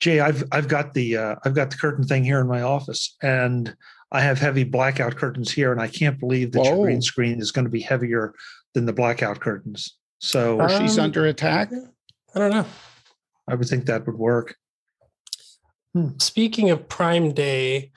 Jay, 0.00 0.20
I've 0.20 0.44
I've 0.52 0.68
got 0.68 0.94
the 0.94 1.16
uh, 1.16 1.36
I've 1.44 1.54
got 1.54 1.70
the 1.70 1.76
curtain 1.76 2.04
thing 2.04 2.24
here 2.24 2.40
in 2.40 2.46
my 2.46 2.62
office, 2.62 3.16
and 3.22 3.74
I 4.12 4.20
have 4.20 4.38
heavy 4.38 4.64
blackout 4.64 5.16
curtains 5.16 5.50
here, 5.50 5.72
and 5.72 5.80
I 5.80 5.88
can't 5.88 6.18
believe 6.18 6.52
that 6.52 6.60
Whoa. 6.60 6.76
your 6.76 6.84
green 6.84 7.02
screen 7.02 7.40
is 7.40 7.50
going 7.50 7.64
to 7.64 7.70
be 7.70 7.80
heavier 7.80 8.32
than 8.74 8.86
the 8.86 8.92
blackout 8.92 9.40
curtains. 9.40 9.96
So 10.20 10.60
or 10.60 10.68
she's 10.68 10.98
Um, 10.98 11.04
under 11.04 11.26
attack. 11.26 11.70
I 12.34 12.38
don't 12.38 12.50
know. 12.50 12.66
I 13.48 13.54
would 13.54 13.68
think 13.68 13.86
that 13.86 14.06
would 14.06 14.16
work. 14.18 14.56
Speaking 16.18 16.70
of 16.70 16.88
Prime 16.88 17.32
Day, 17.32 17.90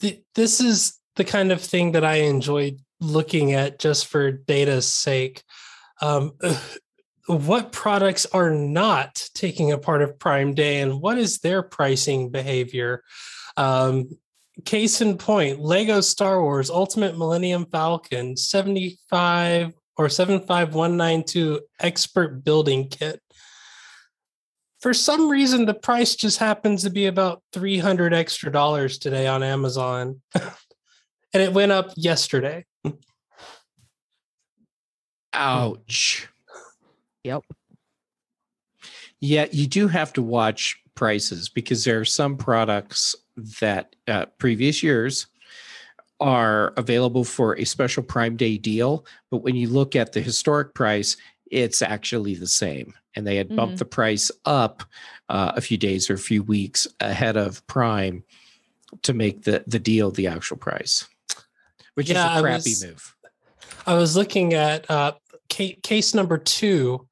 th- 0.00 0.22
this 0.34 0.60
is 0.60 0.98
the 1.16 1.24
kind 1.24 1.50
of 1.50 1.60
thing 1.60 1.92
that 1.92 2.04
I 2.04 2.16
enjoy 2.16 2.76
looking 3.00 3.52
at 3.52 3.78
just 3.78 4.06
for 4.06 4.30
data's 4.30 4.86
sake. 4.86 5.42
Um, 6.02 6.32
what 7.28 7.72
products 7.72 8.26
are 8.26 8.50
not 8.50 9.28
taking 9.34 9.72
a 9.72 9.78
part 9.78 10.02
of 10.02 10.18
Prime 10.18 10.54
Day 10.54 10.80
and 10.80 11.00
what 11.00 11.18
is 11.18 11.38
their 11.38 11.62
pricing 11.62 12.30
behavior? 12.30 13.02
Um, 13.56 14.10
case 14.64 15.00
in 15.00 15.18
point, 15.18 15.60
Lego 15.60 16.00
Star 16.00 16.42
Wars 16.42 16.70
Ultimate 16.70 17.16
Millennium 17.16 17.66
Falcon 17.66 18.36
75 18.36 19.72
or 19.96 20.08
75192 20.08 21.60
Expert 21.80 22.42
Building 22.44 22.88
Kit 22.88 23.20
for 24.80 24.94
some 24.94 25.28
reason 25.28 25.66
the 25.66 25.74
price 25.74 26.14
just 26.14 26.38
happens 26.38 26.82
to 26.84 26.90
be 26.90 27.06
about 27.06 27.42
300 27.52 28.14
extra 28.14 28.50
dollars 28.50 28.98
today 28.98 29.26
on 29.26 29.42
amazon 29.42 30.20
and 30.34 31.42
it 31.42 31.52
went 31.52 31.72
up 31.72 31.90
yesterday 31.96 32.64
Ouch. 35.34 36.28
Yep. 37.24 37.42
Yeah, 39.20 39.46
you 39.50 39.66
do 39.66 39.88
have 39.88 40.12
to 40.14 40.22
watch 40.22 40.80
prices 40.94 41.48
because 41.48 41.84
there 41.84 42.00
are 42.00 42.04
some 42.04 42.36
products 42.36 43.14
that 43.60 43.94
uh, 44.06 44.26
previous 44.38 44.82
years 44.82 45.26
are 46.20 46.72
available 46.76 47.24
for 47.24 47.56
a 47.58 47.64
special 47.64 48.02
Prime 48.02 48.36
Day 48.36 48.58
deal, 48.58 49.04
but 49.30 49.38
when 49.38 49.54
you 49.54 49.68
look 49.68 49.94
at 49.96 50.12
the 50.12 50.20
historic 50.20 50.74
price, 50.74 51.16
it's 51.50 51.80
actually 51.82 52.34
the 52.34 52.46
same. 52.46 52.92
And 53.14 53.26
they 53.26 53.36
had 53.36 53.54
bumped 53.54 53.76
Mhm. 53.76 53.78
the 53.78 53.84
price 53.84 54.30
up 54.44 54.82
uh, 55.28 55.52
a 55.56 55.60
few 55.60 55.76
days 55.76 56.08
or 56.10 56.14
a 56.14 56.18
few 56.18 56.42
weeks 56.42 56.86
ahead 57.00 57.36
of 57.36 57.64
Prime 57.66 58.22
to 59.02 59.12
make 59.12 59.42
the 59.42 59.62
the 59.66 59.78
deal 59.78 60.10
the 60.10 60.26
actual 60.26 60.56
price, 60.56 61.06
which 61.94 62.08
Yeah, 62.10 62.32
is 62.32 62.38
a 62.38 62.42
crappy 62.42 62.70
was- 62.70 62.84
move. 62.84 63.14
i 63.86 63.94
was 63.94 64.16
looking 64.16 64.54
at 64.54 64.90
uh, 64.90 65.12
ca- 65.12 65.18
case 65.48 66.14
number 66.14 66.38
two 66.38 67.06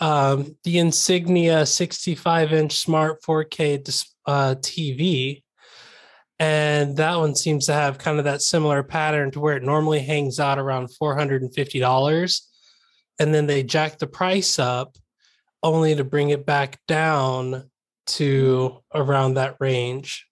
um, 0.00 0.56
the 0.64 0.78
insignia 0.78 1.66
65 1.66 2.52
inch 2.52 2.78
smart 2.78 3.22
4k 3.22 4.06
uh, 4.26 4.54
tv 4.56 5.42
and 6.38 6.96
that 6.96 7.16
one 7.16 7.34
seems 7.34 7.66
to 7.66 7.74
have 7.74 7.98
kind 7.98 8.18
of 8.18 8.24
that 8.24 8.40
similar 8.40 8.82
pattern 8.82 9.30
to 9.32 9.40
where 9.40 9.56
it 9.56 9.62
normally 9.62 10.00
hangs 10.00 10.40
out 10.40 10.58
around 10.58 10.88
$450 10.88 12.40
and 13.18 13.34
then 13.34 13.46
they 13.46 13.62
jack 13.62 13.98
the 13.98 14.06
price 14.06 14.58
up 14.58 14.96
only 15.62 15.94
to 15.94 16.02
bring 16.02 16.30
it 16.30 16.46
back 16.46 16.80
down 16.88 17.70
to 18.06 18.78
around 18.94 19.34
that 19.34 19.56
range. 19.60 20.26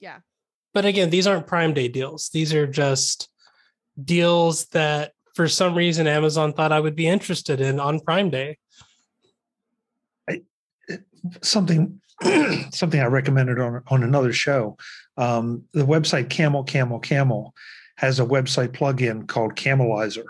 Yeah. 0.00 0.18
but 0.74 0.84
again 0.84 1.08
these 1.08 1.26
aren't 1.26 1.46
prime 1.46 1.72
day 1.72 1.88
deals. 1.88 2.28
These 2.30 2.52
are 2.52 2.66
just 2.66 3.30
deals 4.02 4.66
that 4.66 5.12
for 5.34 5.48
some 5.48 5.74
reason 5.74 6.06
amazon 6.06 6.52
thought 6.52 6.72
i 6.72 6.80
would 6.80 6.96
be 6.96 7.06
interested 7.06 7.60
in 7.60 7.78
on 7.78 8.00
prime 8.00 8.30
day 8.30 8.56
something 11.42 12.00
something 12.70 13.00
I 13.00 13.06
recommended 13.06 13.58
on 13.58 13.82
on 13.88 14.02
another 14.02 14.32
show. 14.32 14.76
Um, 15.16 15.64
the 15.72 15.86
website 15.86 16.30
Camel 16.30 16.64
Camel 16.64 16.98
Camel 16.98 17.54
has 17.96 18.20
a 18.20 18.24
website 18.24 18.68
plugin 18.68 19.26
called 19.26 19.54
Camelizer. 19.54 20.26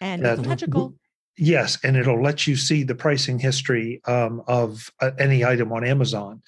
And 0.00 0.24
That- 0.24 0.38
it's 0.38 0.48
magical. 0.48 0.94
Yes, 1.36 1.78
and 1.82 1.96
it'll 1.96 2.22
let 2.22 2.46
you 2.46 2.54
see 2.54 2.84
the 2.84 2.94
pricing 2.94 3.40
history 3.40 4.00
um, 4.04 4.40
of 4.46 4.88
uh, 5.00 5.10
any 5.18 5.44
item 5.44 5.72
on 5.72 5.84
Amazon. 5.84 6.40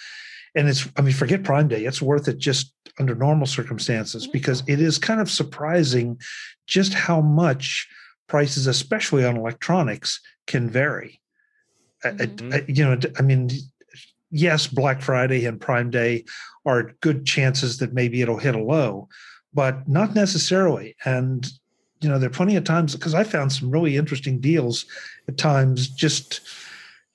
And 0.56 0.68
it's, 0.68 0.88
I 0.96 1.02
mean, 1.02 1.14
forget 1.14 1.44
Prime 1.44 1.68
Day. 1.68 1.84
It's 1.84 2.00
worth 2.02 2.26
it 2.28 2.38
just 2.38 2.72
under 2.98 3.14
normal 3.14 3.46
circumstances 3.46 4.26
Mhm. 4.26 4.32
because 4.32 4.62
it 4.66 4.80
is 4.80 4.98
kind 4.98 5.20
of 5.20 5.30
surprising 5.30 6.18
just 6.66 6.94
how 6.94 7.20
much 7.20 7.86
prices, 8.26 8.66
especially 8.66 9.24
on 9.24 9.36
electronics, 9.36 10.20
can 10.46 10.68
vary. 10.68 11.20
I- 12.04 12.08
I-. 12.08 12.54
I- 12.56 12.64
you 12.66 12.84
know, 12.84 12.98
I 13.18 13.22
mean, 13.22 13.50
yes, 14.30 14.66
Black 14.66 15.02
Friday 15.02 15.44
and 15.44 15.60
Prime 15.60 15.90
Day 15.90 16.24
are 16.64 16.94
good 17.00 17.24
chances 17.26 17.78
that 17.78 17.92
maybe 17.92 18.22
it'll 18.22 18.38
hit 18.38 18.54
a 18.54 18.62
low, 18.62 19.08
but 19.54 19.86
not 19.88 20.14
necessarily. 20.14 20.96
And 21.04 21.46
you 22.02 22.10
know, 22.10 22.18
there 22.18 22.28
are 22.28 22.32
plenty 22.32 22.56
of 22.56 22.64
times 22.64 22.94
because 22.94 23.14
I 23.14 23.24
found 23.24 23.50
some 23.52 23.70
really 23.70 23.96
interesting 23.96 24.38
deals 24.38 24.84
at 25.28 25.38
times 25.38 25.88
just 25.88 26.42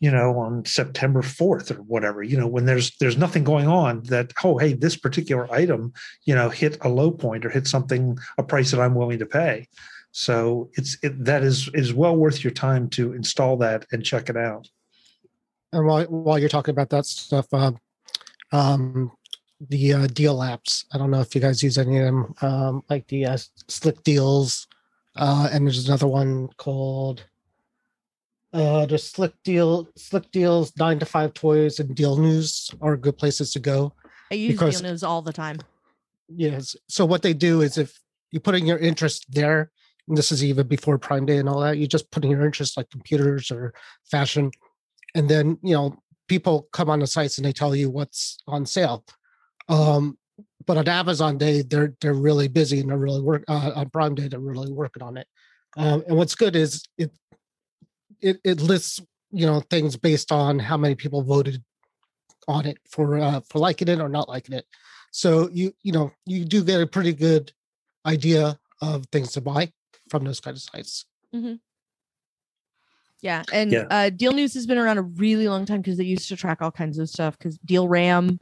you 0.01 0.11
know 0.11 0.37
on 0.39 0.65
September 0.65 1.21
4th 1.21 1.71
or 1.71 1.81
whatever, 1.83 2.21
you 2.23 2.35
know, 2.35 2.47
when 2.47 2.65
there's 2.65 2.97
there's 2.97 3.17
nothing 3.17 3.43
going 3.45 3.67
on 3.67 4.01
that 4.03 4.33
oh 4.43 4.57
hey, 4.57 4.73
this 4.73 4.97
particular 4.97 5.49
item, 5.53 5.93
you 6.25 6.35
know, 6.35 6.49
hit 6.49 6.77
a 6.81 6.89
low 6.89 7.11
point 7.11 7.45
or 7.45 7.49
hit 7.49 7.67
something 7.67 8.17
a 8.37 8.43
price 8.43 8.71
that 8.71 8.81
I'm 8.81 8.95
willing 8.95 9.19
to 9.19 9.25
pay. 9.25 9.67
So 10.11 10.69
it's 10.73 10.97
it, 11.03 11.23
that 11.23 11.43
is 11.43 11.69
is 11.75 11.93
well 11.93 12.17
worth 12.17 12.43
your 12.43 12.51
time 12.51 12.89
to 12.89 13.13
install 13.13 13.55
that 13.57 13.85
and 13.91 14.03
check 14.03 14.27
it 14.27 14.35
out. 14.35 14.67
And 15.71 15.85
while 15.85 16.05
while 16.05 16.39
you're 16.39 16.49
talking 16.49 16.73
about 16.73 16.89
that 16.89 17.05
stuff, 17.05 17.47
um, 17.53 17.77
um, 18.51 19.11
the 19.69 19.93
uh, 19.93 20.07
deal 20.07 20.39
apps. 20.39 20.85
I 20.91 20.97
don't 20.97 21.11
know 21.11 21.21
if 21.21 21.35
you 21.35 21.41
guys 21.41 21.61
use 21.61 21.77
any 21.77 21.99
of 21.99 22.05
them, 22.05 22.33
um, 22.41 22.83
like 22.89 23.07
the 23.07 23.27
uh, 23.27 23.37
Slick 23.67 24.03
Deals, 24.03 24.67
uh, 25.15 25.47
and 25.51 25.65
there's 25.65 25.87
another 25.87 26.07
one 26.07 26.49
called 26.57 27.23
uh, 28.53 28.85
the 28.85 28.97
Slick 28.97 29.33
Deal, 29.43 29.87
Slick 29.95 30.29
Deals, 30.31 30.73
Nine 30.77 30.99
to 30.99 31.05
Five 31.05 31.33
Toys, 31.33 31.79
and 31.79 31.95
Deal 31.95 32.17
News 32.17 32.71
are 32.81 32.97
good 32.97 33.17
places 33.17 33.51
to 33.53 33.59
go. 33.59 33.93
I 34.31 34.35
use 34.35 34.53
because- 34.53 34.81
deal 34.81 34.91
news 34.91 35.03
all 35.03 35.21
the 35.21 35.33
time. 35.33 35.59
Yes. 36.33 36.75
So 36.87 37.05
what 37.05 37.21
they 37.21 37.33
do 37.33 37.61
is 37.61 37.77
if 37.77 37.99
you 38.31 38.39
put 38.39 38.55
in 38.55 38.65
your 38.65 38.77
interest 38.77 39.25
there, 39.29 39.69
and 40.07 40.17
this 40.17 40.31
is 40.31 40.43
even 40.43 40.67
before 40.67 40.97
Prime 40.97 41.25
Day 41.25 41.37
and 41.37 41.49
all 41.49 41.59
that, 41.59 41.77
you 41.77 41.87
just 41.87 42.09
put 42.11 42.23
in 42.23 42.31
your 42.31 42.45
interest 42.45 42.77
like 42.77 42.89
computers 42.89 43.51
or 43.51 43.73
fashion, 44.09 44.51
and 45.13 45.29
then 45.29 45.57
you 45.61 45.73
know 45.73 45.97
people 46.27 46.69
come 46.71 46.89
on 46.89 46.99
the 46.99 47.07
sites 47.07 47.37
and 47.37 47.45
they 47.45 47.51
tell 47.51 47.75
you 47.75 47.89
what's 47.89 48.37
on 48.47 48.65
sale. 48.65 49.03
Um, 49.67 50.17
but 50.65 50.77
on 50.77 50.87
Amazon 50.87 51.37
Day, 51.37 51.61
they're 51.61 51.93
they're 51.99 52.13
really 52.13 52.47
busy 52.47 52.79
and 52.79 52.89
they're 52.89 52.97
really 52.97 53.21
work 53.21 53.43
uh, 53.47 53.71
on 53.75 53.89
Prime 53.89 54.15
Day. 54.15 54.27
They're 54.27 54.39
really 54.39 54.71
working 54.71 55.03
on 55.03 55.17
it. 55.17 55.27
Um, 55.77 56.03
and 56.07 56.17
what's 56.17 56.35
good 56.35 56.55
is 56.55 56.83
it 56.97 57.11
it 58.21 58.39
it 58.43 58.61
lists 58.61 59.01
you 59.31 59.45
know 59.45 59.61
things 59.69 59.97
based 59.97 60.31
on 60.31 60.59
how 60.59 60.77
many 60.77 60.95
people 60.95 61.21
voted 61.23 61.63
on 62.47 62.65
it 62.65 62.77
for 62.89 63.17
uh, 63.17 63.41
for 63.49 63.59
liking 63.59 63.87
it 63.87 63.99
or 63.99 64.09
not 64.09 64.29
liking 64.29 64.55
it. 64.55 64.65
So 65.11 65.49
you 65.51 65.73
you 65.81 65.91
know 65.91 66.11
you 66.25 66.45
do 66.45 66.63
get 66.63 66.81
a 66.81 66.87
pretty 66.87 67.13
good 67.13 67.51
idea 68.05 68.59
of 68.81 69.05
things 69.11 69.31
to 69.33 69.41
buy 69.41 69.71
from 70.09 70.23
those 70.23 70.39
kind 70.39 70.55
of 70.55 70.61
sites. 70.61 71.05
Yeah, 73.21 73.43
and 73.53 73.71
Yeah. 73.71 73.85
Uh, 73.89 74.09
Deal 74.09 74.31
News 74.31 74.53
has 74.55 74.65
been 74.65 74.79
around 74.79 74.97
a 74.97 75.03
really 75.03 75.47
long 75.47 75.65
time 75.65 75.81
because 75.81 75.97
they 75.97 76.03
used 76.03 76.27
to 76.29 76.35
track 76.35 76.61
all 76.61 76.71
kinds 76.71 76.97
of 76.97 77.07
stuff. 77.07 77.37
Because 77.37 77.57
Deal 77.59 77.87
RAM 77.87 78.39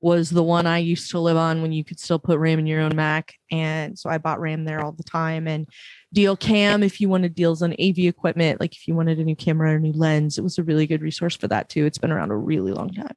was 0.00 0.30
the 0.30 0.42
one 0.42 0.66
I 0.66 0.78
used 0.78 1.10
to 1.10 1.18
live 1.20 1.36
on 1.36 1.60
when 1.62 1.72
you 1.72 1.84
could 1.84 2.00
still 2.00 2.18
put 2.18 2.38
RAM 2.38 2.58
in 2.58 2.66
your 2.66 2.80
own 2.80 2.96
Mac, 2.96 3.34
and 3.50 3.98
so 3.98 4.08
I 4.08 4.18
bought 4.18 4.40
RAM 4.40 4.64
there 4.64 4.82
all 4.84 4.92
the 4.92 5.02
time. 5.02 5.46
And 5.46 5.68
Deal 6.12 6.36
Cam, 6.36 6.82
if 6.82 7.00
you 7.00 7.08
wanted 7.08 7.34
deals 7.34 7.62
on 7.62 7.72
AV 7.74 7.98
equipment, 8.00 8.60
like 8.60 8.74
if 8.74 8.88
you 8.88 8.94
wanted 8.94 9.18
a 9.18 9.24
new 9.24 9.36
camera 9.36 9.72
or 9.72 9.76
a 9.76 9.80
new 9.80 9.92
lens, 9.92 10.38
it 10.38 10.42
was 10.42 10.58
a 10.58 10.62
really 10.62 10.86
good 10.86 11.02
resource 11.02 11.36
for 11.36 11.48
that 11.48 11.68
too. 11.68 11.84
It's 11.84 11.98
been 11.98 12.12
around 12.12 12.30
a 12.30 12.36
really 12.36 12.72
long 12.72 12.90
time. 12.90 13.14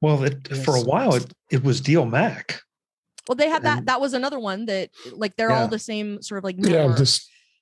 Well, 0.00 0.22
it, 0.24 0.46
for 0.64 0.76
a 0.76 0.82
while 0.82 1.14
it, 1.14 1.32
it 1.50 1.64
was 1.64 1.80
Deal 1.80 2.06
Mac. 2.06 2.60
Well, 3.28 3.34
they 3.36 3.48
had 3.48 3.62
that. 3.64 3.78
And- 3.78 3.86
That 3.88 4.00
was 4.00 4.12
another 4.14 4.38
one 4.38 4.66
that 4.66 4.90
like 5.12 5.34
they're 5.36 5.50
Yeah. 5.50 5.62
all 5.62 5.68
the 5.68 5.78
same 5.78 6.22
sort 6.22 6.38
of 6.38 6.44
like 6.44 6.56
Yeah, 6.58 6.86
network. 6.86 6.98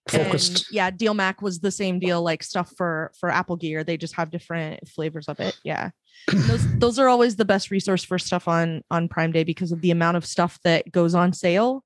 Just 0.08 0.50
And, 0.50 0.64
yeah, 0.70 0.90
Deal 0.90 1.14
Mac 1.14 1.40
was 1.42 1.60
the 1.60 1.70
same 1.70 1.98
deal, 1.98 2.22
like 2.22 2.42
stuff 2.42 2.72
for 2.76 3.12
for 3.18 3.30
Apple 3.30 3.56
Gear. 3.56 3.84
They 3.84 3.96
just 3.96 4.14
have 4.14 4.30
different 4.30 4.86
flavors 4.88 5.28
of 5.28 5.40
it. 5.40 5.58
Yeah, 5.64 5.90
those 6.32 6.66
those 6.78 6.98
are 6.98 7.08
always 7.08 7.36
the 7.36 7.44
best 7.44 7.70
resource 7.70 8.04
for 8.04 8.18
stuff 8.18 8.46
on 8.48 8.82
on 8.90 9.08
Prime 9.08 9.32
Day 9.32 9.44
because 9.44 9.72
of 9.72 9.80
the 9.80 9.90
amount 9.90 10.16
of 10.16 10.26
stuff 10.26 10.58
that 10.64 10.90
goes 10.92 11.14
on 11.14 11.32
sale 11.32 11.84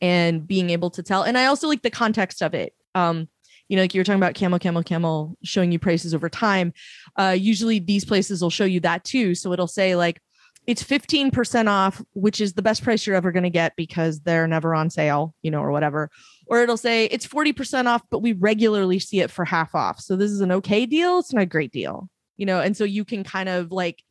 and 0.00 0.46
being 0.46 0.70
able 0.70 0.90
to 0.90 1.02
tell. 1.02 1.22
And 1.22 1.38
I 1.38 1.46
also 1.46 1.68
like 1.68 1.82
the 1.82 1.90
context 1.90 2.42
of 2.42 2.54
it. 2.54 2.74
Um, 2.94 3.28
you 3.68 3.76
know, 3.76 3.82
like 3.82 3.94
you 3.94 4.00
were 4.00 4.04
talking 4.04 4.20
about 4.20 4.34
Camel, 4.34 4.58
Camel, 4.58 4.82
Camel 4.82 5.36
showing 5.42 5.72
you 5.72 5.78
prices 5.78 6.14
over 6.14 6.28
time. 6.28 6.74
Uh, 7.16 7.34
usually 7.38 7.78
these 7.78 8.04
places 8.04 8.42
will 8.42 8.50
show 8.50 8.66
you 8.66 8.80
that 8.80 9.04
too. 9.04 9.34
So 9.34 9.52
it'll 9.52 9.66
say 9.66 9.96
like 9.96 10.20
it's 10.66 10.82
15% 10.82 11.68
off, 11.68 12.02
which 12.12 12.40
is 12.40 12.54
the 12.54 12.62
best 12.62 12.82
price 12.82 13.06
you're 13.06 13.16
ever 13.16 13.32
going 13.32 13.44
to 13.44 13.50
get 13.50 13.74
because 13.76 14.20
they're 14.20 14.46
never 14.46 14.74
on 14.74 14.90
sale, 14.90 15.34
you 15.42 15.50
know, 15.50 15.60
or 15.60 15.70
whatever. 15.70 16.10
Or 16.46 16.60
it'll 16.62 16.76
say 16.76 17.06
it's 17.06 17.26
40% 17.26 17.86
off, 17.86 18.02
but 18.10 18.18
we 18.20 18.32
regularly 18.32 18.98
see 18.98 19.20
it 19.20 19.30
for 19.30 19.44
half 19.44 19.74
off. 19.74 20.00
So 20.00 20.16
this 20.16 20.30
is 20.30 20.40
an 20.40 20.52
okay 20.52 20.84
deal. 20.86 21.18
It's 21.18 21.32
not 21.32 21.42
a 21.42 21.46
great 21.46 21.72
deal, 21.72 22.08
you 22.36 22.44
know, 22.46 22.60
and 22.60 22.76
so 22.76 22.84
you 22.84 23.04
can 23.04 23.24
kind 23.24 23.48
of 23.48 23.72
like 23.72 24.02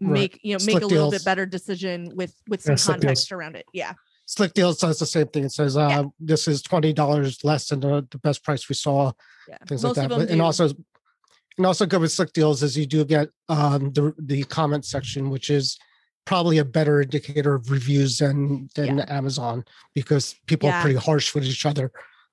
Right. 0.00 0.12
make, 0.12 0.40
you 0.44 0.52
know, 0.52 0.64
make 0.64 0.74
Slick 0.78 0.82
a 0.84 0.86
little 0.86 1.10
deals. 1.10 1.22
bit 1.22 1.24
better 1.24 1.44
decision 1.44 2.12
with 2.14 2.32
with 2.46 2.62
some 2.62 2.76
slick 2.76 3.00
context 3.00 3.32
around 3.32 3.56
it. 3.56 3.66
Yeah. 3.72 3.94
Slick 4.26 4.52
Deals 4.52 4.78
does 4.78 4.98
the 5.00 5.06
same 5.06 5.26
thing. 5.26 5.44
It 5.44 5.52
says 5.52 5.76
uh, 5.76 6.04
this 6.20 6.46
is 6.46 6.62
twenty 6.62 6.92
dollars 6.92 7.42
less 7.42 7.68
than 7.68 7.80
the, 7.80 8.06
the 8.10 8.18
best 8.18 8.44
price 8.44 8.68
we 8.68 8.76
saw. 8.76 9.10
Yeah. 9.48 9.56
Things 9.66 9.82
Most 9.82 9.96
like 9.96 10.08
that. 10.08 10.18
But, 10.18 10.30
and 10.30 10.40
also, 10.40 10.68
and 11.56 11.66
also 11.66 11.84
good 11.84 12.00
with 12.00 12.12
Slick 12.12 12.32
Deals 12.32 12.62
is 12.62 12.78
you 12.78 12.86
do 12.86 13.04
get 13.04 13.30
um, 13.48 13.92
the 13.92 14.14
the 14.18 14.44
comment 14.44 14.84
section, 14.84 15.30
which 15.30 15.50
is 15.50 15.78
probably 16.28 16.58
a 16.58 16.64
better 16.64 17.00
indicator 17.00 17.54
of 17.54 17.70
reviews 17.70 18.18
than 18.18 18.68
than 18.74 19.00
Amazon 19.00 19.64
because 19.94 20.34
people 20.46 20.68
Yeah. 20.68 20.78
are 20.78 20.82
pretty 20.82 20.98
harsh 20.98 21.34
with 21.34 21.44
each 21.44 21.64
other. 21.64 21.90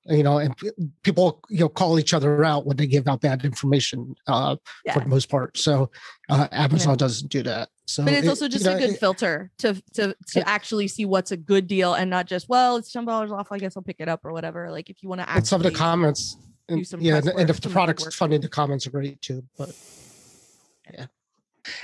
You 0.08 0.22
know, 0.22 0.38
and 0.38 0.54
people 1.02 1.40
you 1.48 1.60
know 1.60 1.68
call 1.68 1.98
each 1.98 2.12
other 2.14 2.44
out 2.44 2.64
when 2.66 2.76
they 2.76 2.86
give 2.86 3.08
out 3.08 3.22
bad 3.22 3.44
information 3.44 4.14
uh, 4.28 4.56
Yeah. 4.84 4.92
for 4.92 5.00
the 5.00 5.08
most 5.08 5.28
part. 5.30 5.56
So 5.58 5.90
uh, 6.28 6.46
Amazon 6.52 6.96
doesn't 6.96 7.28
do 7.28 7.42
that. 7.42 7.70
So, 7.86 8.04
but 8.04 8.12
it's 8.12 8.26
it- 8.26 8.28
also 8.28 8.44
you 8.44 8.50
just 8.50 8.66
know, 8.66 8.76
a 8.76 8.78
good 8.78 8.90
it- 8.90 9.00
filter 9.00 9.50
to 9.58 9.82
to 9.94 10.14
to 10.34 10.46
actually 10.48 10.88
see 10.88 11.06
what's 11.06 11.32
a 11.32 11.36
good 11.36 11.66
deal 11.66 11.94
and 11.94 12.08
not 12.10 12.26
just 12.26 12.48
well 12.50 12.76
it's 12.76 12.92
ten 12.92 13.04
dollars 13.06 13.32
off 13.32 13.50
I 13.50 13.58
guess 13.58 13.76
I'll 13.76 13.82
pick 13.82 13.96
it 13.98 14.08
up 14.08 14.24
or 14.26 14.32
whatever 14.32 14.70
like 14.70 14.90
if 14.90 15.02
you 15.02 15.08
want 15.08 15.22
to 15.22 15.30
and 15.30 15.46
some 15.46 15.60
of 15.60 15.64
the 15.64 15.76
comments 15.76 16.36
do 16.68 16.74
and, 16.74 16.86
some 16.86 17.00
yeah 17.00 17.16
and, 17.16 17.28
and 17.28 17.48
if 17.50 17.60
the 17.60 17.68
product's 17.70 18.14
funny 18.14 18.38
the 18.38 18.48
comments 18.48 18.86
are 18.86 18.90
great 18.90 19.20
too 19.22 19.42
but 19.56 19.70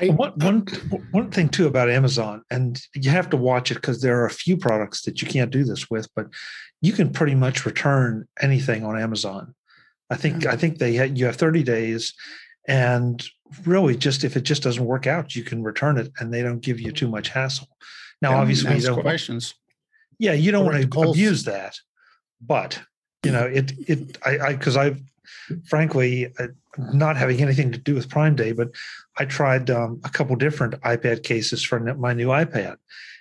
One, 0.01 0.31
uh, 0.40 0.47
one, 0.47 0.66
one 1.11 1.31
thing 1.31 1.49
too 1.49 1.66
about 1.66 1.90
Amazon, 1.90 2.42
and 2.51 2.81
you 2.95 3.11
have 3.11 3.31
to 3.31 3.37
watch 3.37 3.71
it 3.71 3.75
because 3.77 4.01
there 4.01 4.21
are 4.21 4.27
a 4.27 4.31
few 4.31 4.57
products 4.57 5.03
that 5.03 5.23
you 5.23 5.29
can't 5.29 5.51
do 5.51 5.64
this 5.64 5.90
with, 5.90 6.09
but 6.14 6.27
you 6.81 6.92
can 6.92 7.11
pretty 7.11 7.35
much 7.35 7.64
return 7.66 8.27
anything 8.40 8.85
on 8.85 8.99
Amazon. 8.99 9.55
I 10.11 10.16
think 10.16 10.47
I 10.47 10.57
think 10.57 10.79
they 10.79 10.95
had, 10.95 11.18
you 11.18 11.27
have 11.27 11.37
30 11.37 11.62
days, 11.62 12.12
and 12.68 13.25
really 13.66 13.97
just 13.97 14.25
if 14.25 14.37
it 14.37 14.42
just 14.45 14.62
doesn't 14.62 14.85
work 14.85 15.07
out, 15.07 15.35
you 15.35 15.42
can 15.42 15.62
return 15.62 15.99
it, 15.99 16.11
and 16.18 16.33
they 16.33 16.42
don't 16.42 16.61
give 16.61 16.81
you 16.81 16.92
too 16.92 17.09
much 17.09 17.29
hassle. 17.31 17.68
Now, 18.21 18.33
And 18.33 18.40
obviously, 18.40 18.77
you 18.77 18.83
don't, 18.83 19.01
questions. 19.01 19.55
yeah, 20.18 20.33
you 20.33 20.53
don't 20.53 20.64
want 20.64 20.81
to 20.81 20.87
calls. 20.88 21.16
abuse 21.16 21.45
that, 21.45 21.77
but 22.40 22.81
you 23.25 23.33
know, 23.33 23.45
it 23.47 23.73
it 23.88 24.18
I 24.25 24.38
I 24.38 24.53
because 24.55 24.77
I've 24.77 25.01
frankly 25.66 26.33
uh, 26.38 26.49
not 26.92 27.16
having 27.16 27.40
anything 27.40 27.73
to 27.73 27.79
do 27.79 27.95
with 27.95 28.09
Prime 28.09 28.35
Day, 28.37 28.53
but 28.53 28.71
I 29.18 29.25
tried 29.25 29.71
um, 29.71 30.01
a 30.05 30.09
couple 30.09 30.37
different 30.37 30.75
iPad 30.83 31.23
cases 31.23 31.62
for 31.62 31.79
my 31.81 32.12
new 32.12 32.29
iPad, 32.29 32.77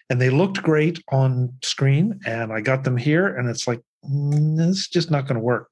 and 0.10 0.22
they 0.22 0.30
looked 0.30 0.62
great 0.64 1.04
on 1.10 1.54
screen, 1.62 2.20
and 2.26 2.52
I 2.54 2.62
got 2.62 2.84
them 2.84 2.98
here, 2.98 3.28
and 3.36 3.50
it's 3.50 3.68
like 3.68 3.82
mm, 4.10 4.70
it's 4.70 4.88
just 4.88 5.12
not 5.12 5.24
going 5.28 5.36
to 5.36 5.42
work, 5.42 5.70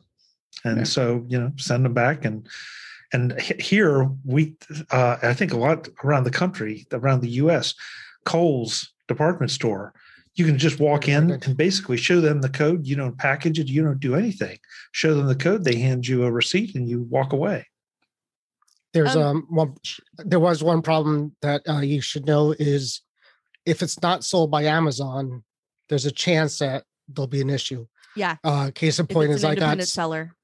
and 0.63 0.77
Yeah. 0.79 0.83
so 0.83 1.25
you 1.27 1.39
know, 1.39 1.51
send 1.57 1.85
them 1.85 1.93
back 1.93 2.25
and. 2.25 2.47
And 3.11 3.41
here 3.41 4.07
we, 4.23 4.53
uh, 4.91 5.17
I 5.23 5.33
think 5.33 5.51
a 5.51 5.57
lot 5.57 5.89
around 6.03 6.25
the 6.25 6.29
country, 6.29 6.85
around 6.91 7.21
the 7.21 7.41
U.S., 7.41 7.73
Kohl's 8.23 8.93
department 9.07 9.49
store, 9.49 9.95
you 10.39 10.45
can 10.45 10.57
just 10.57 10.79
walk 10.79 11.07
in 11.09 11.31
and 11.31 11.57
basically 11.57 11.97
show 11.97 12.21
them 12.21 12.41
the 12.41 12.49
code. 12.49 12.87
You 12.87 12.95
don't 12.95 13.17
package 13.17 13.59
it. 13.59 13.67
You 13.67 13.83
don't 13.83 13.99
do 13.99 14.15
anything. 14.15 14.57
Show 14.93 15.13
them 15.13 15.27
the 15.27 15.35
code. 15.35 15.65
They 15.65 15.75
hand 15.75 16.07
you 16.07 16.23
a 16.23 16.31
receipt 16.31 16.75
and 16.75 16.87
you 16.87 17.01
walk 17.03 17.33
away. 17.33 17.67
there's 18.93 19.15
Um, 19.15 19.23
um 19.23 19.45
one 19.49 19.75
there 20.17 20.39
was 20.39 20.63
one 20.63 20.81
problem 20.81 21.35
that 21.41 21.61
uh, 21.67 21.81
you 21.81 22.01
should 22.01 22.25
know 22.25 22.55
is 22.57 23.01
if 23.65 23.83
it's 23.83 24.01
not 24.01 24.23
sold 24.23 24.49
by 24.49 24.63
amazon 24.63 25.43
there's 25.89 26.07
a 26.07 26.11
chance 26.11 26.57
that 26.59 26.85
there'll 27.07 27.27
be 27.27 27.41
an 27.41 27.49
issue 27.49 27.85
yeah 28.15 28.37
uh 28.43 28.71
case 28.73 28.97
in 28.99 29.05
point 29.05 29.31
is 29.31 29.43
i 29.43 29.53
got 29.53 29.77
independent 29.77 29.89
seller 29.89 30.35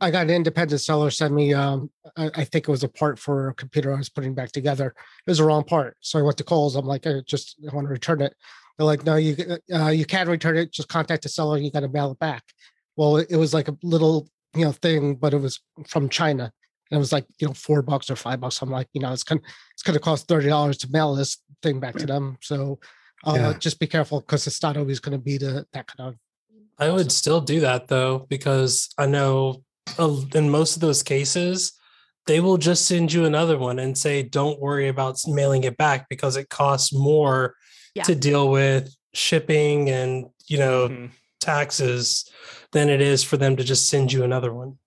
I 0.00 0.10
got 0.10 0.22
an 0.22 0.30
independent 0.30 0.80
seller 0.80 1.10
send 1.10 1.32
me 1.34 1.54
um 1.54 1.90
I, 2.16 2.30
I 2.34 2.44
think 2.44 2.66
it 2.66 2.70
was 2.70 2.82
a 2.82 2.88
part 2.88 3.18
for 3.18 3.50
a 3.50 3.54
computer 3.54 3.92
I 3.94 3.98
was 3.98 4.08
putting 4.08 4.34
back 4.34 4.50
together. 4.50 4.88
It 5.26 5.30
was 5.30 5.38
the 5.38 5.44
wrong 5.44 5.62
part. 5.62 5.96
So 6.00 6.18
I 6.18 6.22
went 6.22 6.36
to 6.38 6.44
Kohl's. 6.44 6.74
I'm 6.74 6.86
like, 6.86 7.06
I 7.06 7.20
just 7.24 7.56
I 7.70 7.72
want 7.72 7.86
to 7.86 7.92
return 7.92 8.20
it. 8.20 8.34
They're 8.76 8.86
like, 8.86 9.04
no, 9.04 9.16
you 9.16 9.36
uh, 9.72 9.88
you 9.88 10.04
can't 10.04 10.28
return 10.28 10.56
it. 10.56 10.72
Just 10.72 10.88
contact 10.88 11.22
the 11.22 11.28
seller. 11.28 11.58
You 11.58 11.70
got 11.70 11.80
to 11.80 11.88
mail 11.88 12.12
it 12.12 12.18
back. 12.18 12.42
Well, 12.96 13.16
it, 13.18 13.28
it 13.30 13.36
was 13.36 13.54
like 13.54 13.68
a 13.68 13.76
little 13.82 14.28
you 14.54 14.64
know 14.64 14.72
thing, 14.72 15.14
but 15.16 15.34
it 15.34 15.38
was 15.38 15.60
from 15.86 16.08
China. 16.08 16.52
And 16.90 16.96
it 16.96 17.00
was 17.00 17.12
like 17.12 17.26
you 17.38 17.46
know 17.46 17.54
four 17.54 17.82
bucks 17.82 18.10
or 18.10 18.16
five 18.16 18.40
bucks. 18.40 18.60
I'm 18.62 18.70
like, 18.70 18.88
you 18.92 19.00
know, 19.00 19.12
it's 19.12 19.24
gonna 19.24 19.40
it's 19.74 19.82
gonna 19.82 19.98
cost 19.98 20.28
thirty 20.28 20.48
dollars 20.48 20.78
to 20.78 20.90
mail 20.90 21.14
this 21.14 21.38
thing 21.62 21.80
back 21.80 21.96
to 21.96 22.06
them. 22.06 22.38
So 22.40 22.78
uh, 23.24 23.34
Yeah. 23.36 23.52
just 23.58 23.78
be 23.78 23.86
careful 23.86 24.20
because 24.20 24.46
it's 24.46 24.62
not 24.62 24.76
always 24.76 25.00
going 25.00 25.16
to 25.16 25.22
be 25.22 25.38
the 25.38 25.66
that 25.72 25.86
kind 25.86 26.08
of 26.10 26.16
I 26.78 26.90
would 26.90 27.12
still 27.12 27.40
do 27.40 27.60
that 27.60 27.88
though, 27.88 28.26
because 28.28 28.88
I 28.98 29.06
know 29.06 29.62
uh, 29.98 30.16
in 30.34 30.50
most 30.50 30.74
of 30.74 30.80
those 30.80 31.02
cases, 31.02 31.72
they 32.26 32.40
will 32.40 32.56
just 32.56 32.86
send 32.86 33.12
you 33.12 33.24
another 33.24 33.58
one 33.58 33.78
and 33.78 33.96
say, 33.96 34.22
don't 34.22 34.60
worry 34.60 34.88
about 34.88 35.18
mailing 35.26 35.64
it 35.64 35.76
back 35.76 36.08
because 36.08 36.36
it 36.36 36.48
costs 36.48 36.92
more 36.92 37.54
Yeah. 37.94 38.04
to 38.04 38.14
deal 38.14 38.50
with 38.50 38.94
shipping 39.12 39.90
and, 39.90 40.26
you 40.46 40.58
know, 40.58 40.88
Mhm. 40.88 41.10
taxes 41.40 42.30
than 42.72 42.88
it 42.88 43.00
is 43.02 43.22
for 43.22 43.36
them 43.36 43.56
to 43.56 43.64
just 43.64 43.88
send 43.88 44.12
you 44.12 44.24
another 44.24 44.52
one. 44.52 44.78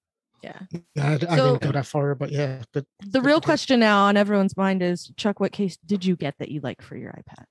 yeah 0.44 0.60
I, 0.98 1.14
I 1.14 1.18
So- 1.18 1.18
didn't 1.18 1.62
go 1.64 1.72
that 1.72 1.88
far, 1.88 2.14
but 2.14 2.32
yeah, 2.32 2.62
but 2.72 2.86
the 3.00 3.20
real 3.22 3.38
Okay. 3.38 3.46
question 3.46 3.80
now 3.80 4.06
on 4.06 4.16
everyone's 4.16 4.56
mind 4.56 4.84
is 4.84 5.12
Chuck 5.18 5.40
what 5.40 5.52
case 5.52 5.76
did 5.84 6.06
you 6.06 6.16
get 6.16 6.36
that 6.38 6.50
you 6.50 6.62
like 6.62 6.84
for 6.84 6.96
your 6.96 7.12
iPad 7.14 7.46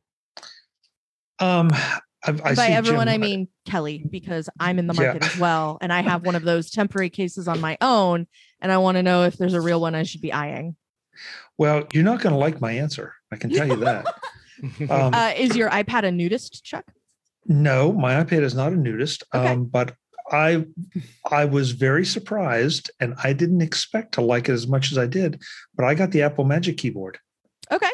Um, 1.44 1.70
I, 1.72 2.00
I 2.28 2.32
by 2.32 2.54
see 2.54 2.72
everyone 2.72 3.06
Jim- 3.08 3.14
I 3.14 3.18
mean 3.18 3.48
Kelly 3.66 4.04
because 4.08 4.48
I'm 4.60 4.78
in 4.78 4.86
the 4.86 4.94
Yeah. 4.94 5.02
market 5.12 5.24
as 5.24 5.36
well 5.38 5.78
and 5.80 5.92
I 5.92 6.02
have 6.02 6.24
one 6.24 6.36
of 6.36 6.44
those 6.44 6.70
temporary 6.70 7.10
cases 7.10 7.48
on 7.48 7.60
my 7.60 7.76
own 7.80 8.28
and 8.60 8.70
I 8.70 8.78
want 8.78 8.96
to 8.96 9.02
know 9.02 9.24
if 9.24 9.36
there's 9.38 9.54
a 9.54 9.60
real 9.60 9.80
one 9.80 9.94
I 9.96 10.04
should 10.04 10.20
be 10.22 10.32
eyeing 10.32 10.76
Well, 11.58 11.84
you're 11.92 12.04
not 12.04 12.20
going 12.20 12.32
to 12.32 12.38
like 12.38 12.60
my 12.60 12.72
answer. 12.72 13.14
I 13.32 13.36
can 13.36 13.50
tell 13.50 13.66
you 13.68 13.76
that. 13.76 14.06
Um, 14.90 15.14
uh, 15.14 15.32
is 15.36 15.56
your 15.56 15.70
iPad 15.70 16.04
a 16.04 16.10
nudist 16.10 16.64
Chuck 16.64 16.84
no, 17.46 17.92
my 17.92 18.24
iPad 18.24 18.40
is 18.40 18.54
not 18.54 18.72
a 18.72 18.76
nudist. 18.76 19.22
Okay. 19.34 19.48
Um, 19.48 19.66
but 19.66 19.94
I, 20.32 20.64
I 21.30 21.44
was 21.44 21.72
very 21.72 22.06
surprised, 22.06 22.90
and 23.00 23.14
I 23.22 23.34
didn't 23.34 23.60
expect 23.60 24.12
to 24.14 24.22
like 24.22 24.48
it 24.48 24.52
as 24.52 24.66
much 24.66 24.90
as 24.90 24.96
I 24.96 25.06
did. 25.06 25.42
But 25.76 25.84
I 25.84 25.92
got 25.94 26.10
the 26.10 26.22
Apple 26.22 26.44
Magic 26.46 26.78
Keyboard, 26.78 27.18
okay 27.70 27.90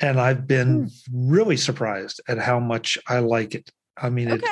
and 0.00 0.18
I've 0.20 0.46
been 0.46 0.90
Hmm. 1.10 1.28
really 1.28 1.56
surprised 1.56 2.20
at 2.26 2.38
how 2.38 2.58
much 2.58 2.98
I 3.06 3.18
like 3.20 3.54
it. 3.54 3.70
I 3.96 4.08
mean, 4.10 4.30
it, 4.30 4.42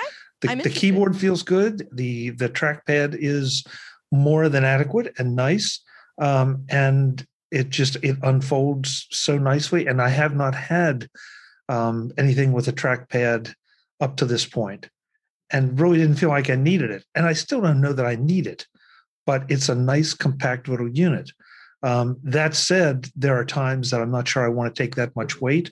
the, 0.40 0.54
the 0.54 0.70
keyboard 0.70 1.16
feels 1.16 1.42
good 1.42 1.88
the 1.92 2.30
the 2.30 2.48
trackpad 2.48 3.16
is 3.18 3.64
more 4.12 4.48
than 4.48 4.64
adequate 4.64 5.14
and 5.18 5.34
nice 5.34 5.80
um, 6.20 6.64
and 6.68 7.26
it 7.50 7.70
just 7.70 7.96
it 8.02 8.16
unfolds 8.22 9.06
so 9.10 9.38
nicely 9.38 9.86
and 9.86 10.00
i 10.00 10.08
have 10.08 10.34
not 10.36 10.54
had 10.54 11.08
um, 11.68 12.12
anything 12.18 12.52
with 12.52 12.68
a 12.68 12.72
trackpad 12.72 13.52
up 14.00 14.16
to 14.16 14.24
this 14.24 14.46
point 14.46 14.88
and 15.50 15.80
really 15.80 15.98
didn't 15.98 16.16
feel 16.16 16.28
like 16.28 16.50
i 16.50 16.54
needed 16.54 16.90
it 16.90 17.04
and 17.14 17.26
i 17.26 17.32
still 17.32 17.60
don't 17.60 17.80
know 17.80 17.92
that 17.92 18.06
i 18.06 18.16
need 18.16 18.46
it 18.46 18.66
but 19.26 19.44
it's 19.48 19.68
a 19.68 19.74
nice 19.74 20.14
compact 20.14 20.68
little 20.68 20.88
unit 20.88 21.30
um, 21.82 22.16
that 22.22 22.54
said 22.54 23.08
there 23.16 23.36
are 23.36 23.44
times 23.44 23.90
that 23.90 24.00
i'm 24.00 24.10
not 24.10 24.26
sure 24.28 24.44
i 24.44 24.48
want 24.48 24.74
to 24.74 24.82
take 24.82 24.94
that 24.94 25.14
much 25.16 25.40
weight 25.40 25.70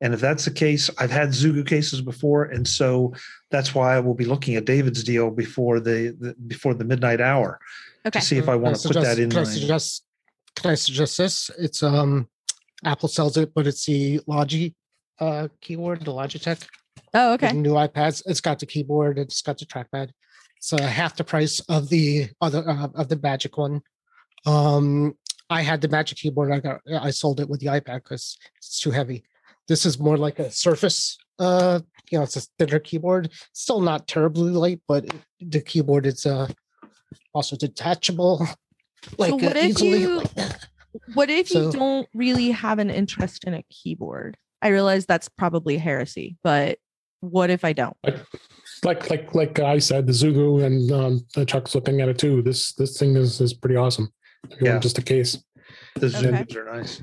and 0.00 0.14
if 0.14 0.20
that's 0.20 0.44
the 0.44 0.50
case 0.50 0.90
i've 0.98 1.10
had 1.10 1.30
zugu 1.30 1.66
cases 1.66 2.00
before 2.00 2.44
and 2.44 2.66
so 2.66 3.12
that's 3.52 3.74
why 3.74 3.94
I 3.94 4.00
will 4.00 4.14
be 4.14 4.24
looking 4.24 4.56
at 4.56 4.64
David's 4.64 5.04
deal 5.04 5.30
before 5.30 5.78
the, 5.78 6.16
the 6.18 6.34
before 6.46 6.74
the 6.74 6.84
midnight 6.84 7.20
hour 7.20 7.60
okay 8.06 8.18
to 8.18 8.24
see 8.24 8.38
if 8.38 8.48
I 8.48 8.56
want 8.56 8.76
to 8.76 8.88
put 8.88 9.02
that 9.02 9.18
in. 9.18 9.30
Can 9.30 9.40
I 9.40 9.44
my- 9.44 9.50
suggest? 9.50 10.04
Can 10.56 10.70
I 10.70 10.74
suggest 10.74 11.18
this? 11.18 11.50
It's 11.58 11.82
um, 11.82 12.28
Apple 12.84 13.08
sells 13.08 13.36
it, 13.36 13.54
but 13.54 13.66
it's 13.66 13.86
the 13.86 14.20
Logi 14.26 14.74
uh 15.20 15.48
keyboard, 15.60 16.00
the 16.04 16.10
Logitech. 16.12 16.66
oh 17.14 17.34
okay 17.34 17.52
New 17.52 17.72
iPads. 17.74 18.22
It's 18.26 18.40
got 18.40 18.58
the 18.58 18.66
keyboard. 18.66 19.18
It's 19.18 19.42
got 19.42 19.58
the 19.58 19.66
trackpad. 19.66 20.10
It's 20.58 20.72
uh, 20.72 20.80
half 20.82 21.16
the 21.16 21.24
price 21.24 21.60
of 21.68 21.88
the 21.88 22.28
other 22.40 22.68
uh, 22.68 22.88
of 22.94 23.08
the 23.08 23.18
Magic 23.22 23.56
one. 23.58 23.82
Um, 24.46 25.14
I 25.50 25.62
had 25.62 25.80
the 25.80 25.88
Magic 25.88 26.18
keyboard. 26.18 26.52
I 26.52 26.60
got 26.60 26.80
I 27.00 27.10
sold 27.10 27.40
it 27.40 27.48
with 27.48 27.60
the 27.60 27.66
iPad 27.66 28.02
because 28.04 28.36
it's 28.58 28.80
too 28.80 28.90
heavy. 28.90 29.24
This 29.68 29.84
is 29.86 29.98
more 29.98 30.16
like 30.16 30.38
a 30.38 30.50
Surface. 30.50 31.18
Uh, 31.38 31.80
you 32.10 32.18
know, 32.18 32.24
it's 32.24 32.36
a 32.36 32.42
thinner 32.58 32.78
keyboard. 32.78 33.30
Still 33.52 33.80
not 33.80 34.06
terribly 34.06 34.50
light, 34.50 34.80
but 34.86 35.06
the 35.40 35.60
keyboard 35.60 36.06
is 36.06 36.24
uh 36.26 36.48
also 37.34 37.56
detachable. 37.56 38.46
Like 39.18 39.32
what 39.32 39.56
uh, 39.56 39.58
if 39.58 39.70
easily. 39.70 40.00
you- 40.02 40.22
what 41.14 41.28
if 41.28 41.48
So- 41.48 41.60
you 41.62 41.72
don't 41.72 42.08
really 42.14 42.52
have 42.52 42.78
an 42.78 42.88
interest 42.88 43.42
in 43.42 43.52
a 43.54 43.64
keyboard 43.68 44.36
I 44.62 44.68
realize 44.68 45.04
that's 45.06 45.28
probably 45.28 45.76
heresy 45.76 46.36
but 46.42 46.78
what 47.20 47.50
if 47.50 47.64
I 47.64 47.72
don't 47.72 47.96
like 48.84 49.10
like 49.10 49.34
like 49.34 49.58
I 49.60 49.78
said, 49.78 50.06
the 50.06 50.12
Zugu 50.12 50.64
and 50.64 50.90
um, 50.90 51.46
Chuck's 51.46 51.74
looking 51.74 52.00
at 52.00 52.08
it 52.08 52.18
too. 52.18 52.42
This 52.42 52.72
this 52.74 52.98
thing 52.98 53.16
is 53.16 53.40
is 53.40 53.54
pretty 53.54 53.76
awesome. 53.76 54.12
If 54.50 54.60
you 54.60 54.66
want 54.66 54.76
Yeah. 54.76 54.80
just 54.80 54.98
a 54.98 55.02
case. 55.02 55.38
The 55.94 56.06
Okay. 56.06 56.58
Are 56.58 56.76
nice. 56.78 57.00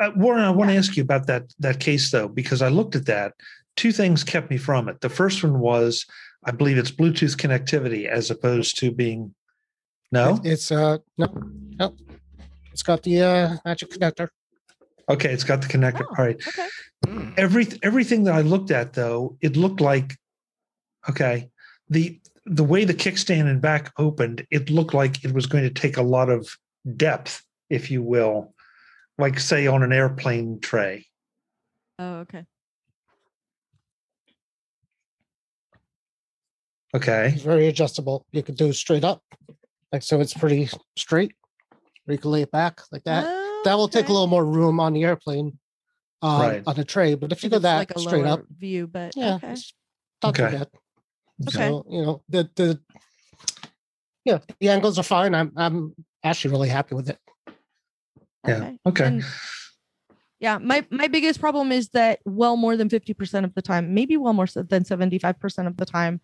Uh, 0.00 0.10
Warren, 0.16 0.42
I 0.42 0.50
want 0.50 0.70
to 0.70 0.76
ask 0.76 0.96
you 0.96 1.02
about 1.02 1.26
that 1.26 1.52
that 1.58 1.80
case 1.80 2.10
though, 2.10 2.28
because 2.28 2.62
I 2.62 2.68
looked 2.68 2.96
at 2.96 3.04
that. 3.06 3.34
Two 3.76 3.92
things 3.92 4.24
kept 4.24 4.50
me 4.50 4.56
from 4.56 4.88
it. 4.88 5.02
The 5.02 5.10
first 5.10 5.44
one 5.44 5.58
was, 5.60 6.06
I 6.46 6.50
believe 6.52 6.78
it's 6.78 6.90
Bluetooth 6.90 7.36
connectivity 7.36 8.06
as 8.06 8.30
opposed 8.30 8.78
to 8.78 8.90
being. 8.90 9.34
No, 10.12 10.36
It- 10.42 10.52
It's 10.52 10.72
uh 10.72 10.96
no 11.18 11.26
no. 11.78 11.94
It's 12.72 12.82
got 12.82 13.02
the 13.02 13.20
uh 13.20 13.56
Magic 13.66 13.90
connector. 13.90 14.28
Okay, 15.08 15.32
it's 15.32 15.44
got 15.44 15.62
the 15.62 15.68
connector. 15.68 16.04
Oh. 16.10 16.14
All 16.18 16.24
right. 16.24 16.48
okay 16.48 16.68
hmm. 17.06 17.30
Every 17.36 17.66
everything 17.82 18.24
that 18.24 18.34
I 18.34 18.40
looked 18.40 18.70
at 18.70 18.92
though, 18.92 19.36
it 19.40 19.56
looked 19.56 19.80
like 19.80 20.16
Okay. 21.08 21.50
The 21.88 22.20
the 22.44 22.64
way 22.64 22.84
the 22.84 22.94
kickstand 22.94 23.50
and 23.50 23.60
back 23.60 23.92
opened, 23.98 24.46
it 24.50 24.70
looked 24.70 24.94
like 24.94 25.24
it 25.24 25.32
was 25.32 25.46
going 25.46 25.64
to 25.64 25.70
take 25.70 25.96
a 25.96 26.02
lot 26.02 26.28
of 26.30 26.48
depth, 26.96 27.42
if 27.70 27.90
you 27.90 28.02
will, 28.02 28.54
like 29.18 29.40
say 29.40 29.66
on 29.66 29.82
an 29.82 29.92
airplane 29.92 30.60
tray. 30.60 31.06
Oh, 31.98 32.18
okay. 32.18 32.44
Okay. 36.94 37.32
It's 37.34 37.42
very 37.42 37.66
adjustable. 37.66 38.26
You 38.32 38.42
could 38.42 38.56
do 38.56 38.72
straight 38.72 39.04
up, 39.04 39.22
like 39.92 40.02
so. 40.02 40.20
It's 40.20 40.34
pretty 40.34 40.68
straight. 40.96 41.34
Or 42.06 42.12
you 42.12 42.18
can 42.18 42.30
lay 42.30 42.42
it 42.42 42.52
back 42.52 42.80
like 42.92 43.02
that. 43.04 43.24
Oh, 43.26 43.45
that 43.66 43.74
will 43.76 43.88
take 43.88 44.08
a 44.08 44.12
little 44.12 44.28
more 44.28 44.44
room 44.46 44.78
on 44.78 44.92
the 44.92 45.02
airplane, 45.02 45.58
uh, 46.22 46.38
Right. 46.40 46.62
on 46.66 46.78
a 46.78 46.84
tray. 46.84 47.14
But 47.16 47.32
if 47.32 47.42
you 47.42 47.48
If 47.48 47.52
go 47.52 47.58
that 47.58 47.78
like 47.78 47.90
a 47.90 47.98
straight 47.98 48.24
up, 48.24 48.44
view, 48.48 48.86
but 48.86 49.16
yeah, 49.16 49.34
okay. 49.34 49.52
it's 49.52 49.74
not 50.22 50.28
Okay. 50.30 50.50
too 50.50 50.56
bad. 50.58 50.68
Okay. 51.48 51.68
So 51.68 51.84
you 51.90 52.02
know 52.02 52.22
the 52.28 52.48
the 52.54 52.80
yeah 54.24 54.38
the 54.60 54.68
angles 54.68 54.98
are 54.98 55.02
fine. 55.02 55.34
I'm 55.34 55.52
I'm 55.56 55.94
actually 56.22 56.52
really 56.52 56.68
happy 56.68 56.94
with 56.94 57.10
it. 57.10 57.18
Yeah. 58.46 58.70
Okay. 58.86 59.04
And 59.04 59.24
yeah, 60.38 60.58
my 60.58 60.86
my 60.90 61.08
biggest 61.08 61.40
problem 61.40 61.72
is 61.72 61.88
that 61.90 62.20
well 62.24 62.56
more 62.56 62.76
than 62.76 62.88
50% 62.88 63.44
of 63.44 63.52
the 63.54 63.62
time, 63.62 63.94
maybe 63.94 64.16
well 64.16 64.32
more 64.32 64.46
than 64.46 64.84
75% 64.84 65.66
of 65.66 65.76
the 65.76 65.86
time, 65.86 66.20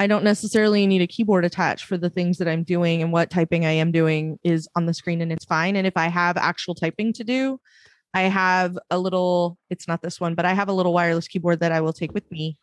I 0.00 0.06
don't 0.06 0.24
necessarily 0.24 0.86
need 0.86 1.02
a 1.02 1.06
keyboard 1.06 1.44
attached 1.44 1.84
for 1.84 1.98
the 1.98 2.08
things 2.08 2.38
that 2.38 2.48
I'm 2.48 2.64
doing 2.64 3.02
and 3.02 3.12
what 3.12 3.28
typing 3.28 3.66
I 3.66 3.72
am 3.72 3.92
doing 3.92 4.38
is 4.42 4.66
on 4.74 4.86
the 4.86 4.94
screen 4.94 5.20
and 5.20 5.30
it's 5.30 5.44
fine. 5.44 5.76
And 5.76 5.86
if 5.86 5.94
I 5.94 6.08
have 6.08 6.38
actual 6.38 6.74
typing 6.74 7.12
to 7.12 7.22
do, 7.22 7.60
I 8.14 8.22
have 8.22 8.78
a 8.90 8.98
little, 8.98 9.58
it's 9.68 9.86
not 9.86 10.00
this 10.00 10.18
one, 10.18 10.34
but 10.34 10.46
I 10.46 10.54
have 10.54 10.70
a 10.70 10.72
little 10.72 10.94
wireless 10.94 11.28
keyboard 11.28 11.60
that 11.60 11.70
I 11.70 11.82
will 11.82 11.92
take 11.92 12.14
with 12.14 12.28
me 12.32 12.56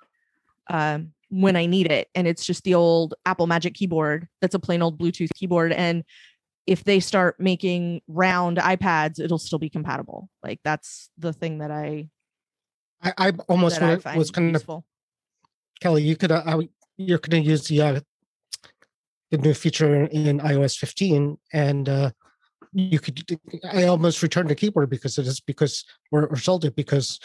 um, 0.71 1.13
when 1.29 1.55
I 1.55 1.67
need 1.67 1.91
it. 1.91 2.07
And 2.15 2.27
it's 2.27 2.43
just 2.43 2.63
the 2.63 2.73
old 2.73 3.13
Apple 3.27 3.45
Magic 3.45 3.75
keyboard 3.75 4.27
that's 4.41 4.55
a 4.55 4.59
plain 4.59 4.81
old 4.81 4.97
Bluetooth 4.97 5.29
keyboard. 5.35 5.71
And 5.73 6.05
if 6.65 6.85
they 6.85 6.99
start 6.99 7.39
making 7.39 8.01
round 8.07 8.57
iPads, 8.57 9.19
it'll 9.19 9.37
still 9.37 9.59
be 9.59 9.69
compatible. 9.69 10.27
Like 10.41 10.59
that's 10.63 11.11
the 11.19 11.33
thing 11.33 11.59
that 11.59 11.69
I 11.69 12.09
I, 13.03 13.13
I 13.15 13.33
almost 13.47 13.79
that 13.79 13.89
I 13.89 13.95
find 13.97 14.17
was 14.17 14.31
kind 14.31 14.55
of. 14.55 14.67
Kelly. 15.79 16.01
You 16.01 16.15
could 16.15 16.31
uh, 16.31 16.41
I, 16.43 16.67
you're 16.97 17.19
going 17.19 17.43
to 17.43 17.49
use 17.49 17.67
the 17.67 17.81
uh, 17.81 17.99
the 19.31 19.37
new 19.37 19.53
feature 19.53 20.05
in 20.05 20.39
iOS 20.39 20.77
15, 20.77 21.37
and 21.53 21.89
uh, 21.89 22.11
you 22.73 22.99
could. 22.99 23.23
I 23.71 23.83
almost 23.83 24.23
returned 24.23 24.49
the 24.49 24.55
keyboard 24.55 24.89
because 24.89 25.17
it 25.17 25.27
is 25.27 25.39
because 25.39 25.85
or, 26.11 26.27
or 26.27 26.37
sold 26.37 26.65
it 26.65 26.75
because 26.75 27.19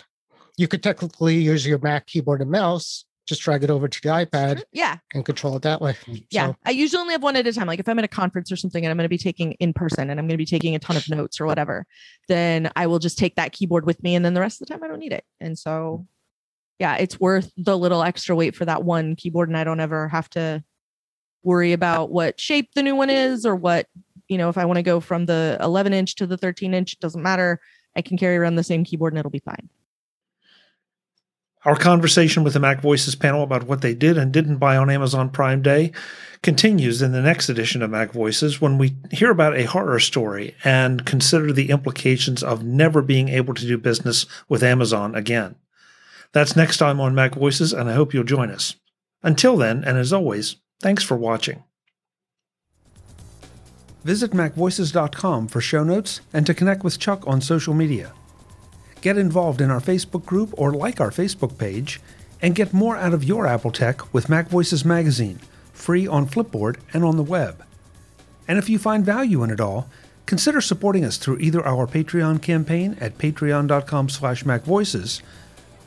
you 0.57 0.69
could 0.69 0.83
technically 0.83 1.37
use 1.37 1.67
your 1.67 1.79
Mac 1.79 2.07
keyboard 2.07 2.43
and 2.43 2.51
mouse, 2.51 3.05
just 3.27 3.41
drag 3.43 3.65
it 3.65 3.71
over 3.71 3.89
to 3.89 4.01
the 4.03 4.09
iPad 4.09 4.63
Yeah, 4.73 4.99
and 5.15 5.25
control 5.25 5.57
it 5.57 5.63
that 5.63 5.81
way. 5.81 5.97
yeah. 6.31 6.49
So, 6.49 6.57
I 6.67 6.71
usually 6.73 7.01
only 7.01 7.13
have 7.13 7.23
one 7.23 7.37
at 7.37 7.47
a 7.47 7.53
time. 7.53 7.67
Like 7.67 7.81
if 7.81 7.89
I'm 7.89 7.99
at 7.99 8.05
a 8.05 8.09
conference 8.09 8.51
or 8.53 8.57
something 8.57 8.85
and 8.85 8.91
I'm 8.91 8.97
going 8.97 9.05
to 9.05 9.09
be 9.09 9.17
taking 9.19 9.53
in 9.53 9.73
person 9.73 10.11
and 10.11 10.19
I'm 10.21 10.27
going 10.27 10.35
to 10.35 10.43
be 10.43 10.45
taking 10.45 10.75
a 10.75 10.79
ton 10.79 10.97
of 10.97 11.09
notes 11.09 11.41
or 11.41 11.47
whatever, 11.47 11.87
then 12.29 12.71
I 12.77 12.87
will 12.87 12.99
just 12.99 13.17
take 13.17 13.37
that 13.37 13.53
keyboard 13.53 13.87
with 13.87 14.03
me, 14.03 14.15
and 14.15 14.25
then 14.25 14.35
the 14.35 14.41
rest 14.41 14.61
of 14.61 14.67
the 14.67 14.75
time 14.75 14.83
I 14.85 14.89
don't 14.89 14.99
need 14.99 15.13
it. 15.13 15.25
And 15.41 15.59
so, 15.59 16.07
yeah, 16.83 16.97
it's 16.97 17.21
worth 17.21 17.53
the 17.57 17.79
little 17.79 18.03
extra 18.03 18.35
weight 18.35 18.57
for 18.57 18.65
that 18.65 18.83
one 18.83 19.15
keyboard, 19.15 19.49
and 19.49 19.57
I 19.57 19.63
don't 19.63 19.79
ever 19.79 20.09
have 20.09 20.29
to 20.31 20.65
worry 21.45 21.73
about 21.73 22.11
what 22.11 22.41
shape 22.41 22.71
the 22.75 22.83
new 22.83 22.97
one 22.97 23.09
is 23.09 23.47
or 23.47 23.55
what 23.55 23.87
you 24.27 24.37
know 24.37 24.49
if 24.49 24.59
I 24.59 24.65
want 24.65 24.79
to 24.79 24.83
go 24.83 24.99
from 24.99 25.27
the 25.27 25.57
11 25.61 25.93
inch 25.93 26.17
to 26.17 26.27
the 26.27 26.37
13 26.37 26.75
inch. 26.75 26.95
It 26.95 26.99
doesn't 26.99 27.23
matter. 27.23 27.61
I 27.95 28.03
can 28.03 28.19
carry 28.19 28.37
around 28.37 28.57
the 28.57 28.65
same 28.65 28.83
keyboard 28.83 29.13
and 29.13 29.21
it'll 29.21 29.31
be 29.31 29.39
fine. 29.39 29.69
Our 31.65 31.77
conversation 31.77 32.43
with 32.43 32.55
the 32.55 32.59
Mac 32.59 32.83
Voices 32.83 33.15
panel 33.15 33.45
about 33.45 33.69
what 33.69 33.81
they 33.81 33.95
did 33.95 34.19
and 34.19 34.33
didn't 34.33 34.57
buy 34.57 34.77
on 34.77 34.91
Amazon 34.91 35.31
Prime 35.31 35.63
Day 35.63 35.93
continues 36.43 37.01
in 37.01 37.13
the 37.13 37.23
next 37.23 37.49
edition 37.49 37.83
of 37.83 37.91
Mac 37.91 38.11
Voices 38.11 38.61
when 38.61 38.77
we 38.77 38.97
hear 39.13 39.31
about 39.31 39.57
a 39.57 39.67
horror 39.67 40.01
story 40.01 40.57
and 40.65 41.07
consider 41.07 41.53
the 41.53 41.71
implications 41.71 42.43
of 42.43 42.65
never 42.65 43.03
being 43.03 43.29
able 43.29 43.55
to 43.55 43.67
do 43.67 43.79
business 43.79 44.27
with 44.49 44.65
Amazon 44.65 45.15
again. 45.15 45.55
That's 46.33 46.57
next 46.57 46.79
time 46.79 47.01
on 47.01 47.15
Mac 47.15 47.35
Voices, 47.35 47.73
and 47.73 47.91
I 47.91 47.95
hope 47.95 48.15
you'll 48.15 48.25
join 48.25 48.51
us. 48.51 48.77
Until 49.23 49.57
then, 49.57 49.85
and 49.85 49.99
as 49.99 50.13
always, 50.13 50.57
thanks 50.81 51.05
for 51.05 51.17
watching. 51.17 51.63
Visit 54.03 54.33
MacVoices.com 54.33 55.49
for 55.49 55.61
show 55.61 55.85
notes 55.85 56.21
and 56.33 56.45
to 56.47 56.55
connect 56.55 56.83
with 56.83 56.99
Chuck 56.99 57.25
on 57.27 57.41
social 57.41 57.75
media 57.75 58.13
get 59.03 59.19
involved 59.19 59.61
in 59.61 59.71
our 59.71 59.81
Facebook 59.81 60.25
group 60.25 60.55
or 60.57 60.73
like 60.73 61.01
our 61.01 61.11
Facebook 61.11 61.59
page, 61.59 62.01
and 62.41 62.55
get 62.55 62.73
more 62.73 62.97
out 62.97 63.13
of 63.13 63.23
your 63.23 63.47
Apple 63.47 63.71
tech 63.71 64.15
with 64.15 64.29
Mac 64.29 64.49
Voices 64.49 64.85
Magazine, 64.85 65.39
free 65.73 66.07
on 66.07 66.27
Flipboard 66.27 66.79
and 66.93 67.05
on 67.05 67.17
the 67.17 67.23
web. 67.23 67.65
And 68.49 68.59
if 68.59 68.69
you 68.69 68.79
find 68.79 69.05
value 69.05 69.43
in 69.45 69.51
it 69.51 69.61
all, 69.61 69.89
consider 70.27 70.61
supporting 70.61 71.05
us 71.05 71.19
through 71.19 71.39
either 71.39 71.65
our 71.65 71.87
Patreon 71.87 72.41
campaign 72.41 72.97
at 73.01 73.19
patreon.com 73.19 74.09
slash 74.09 74.45
macvoices 74.45 75.21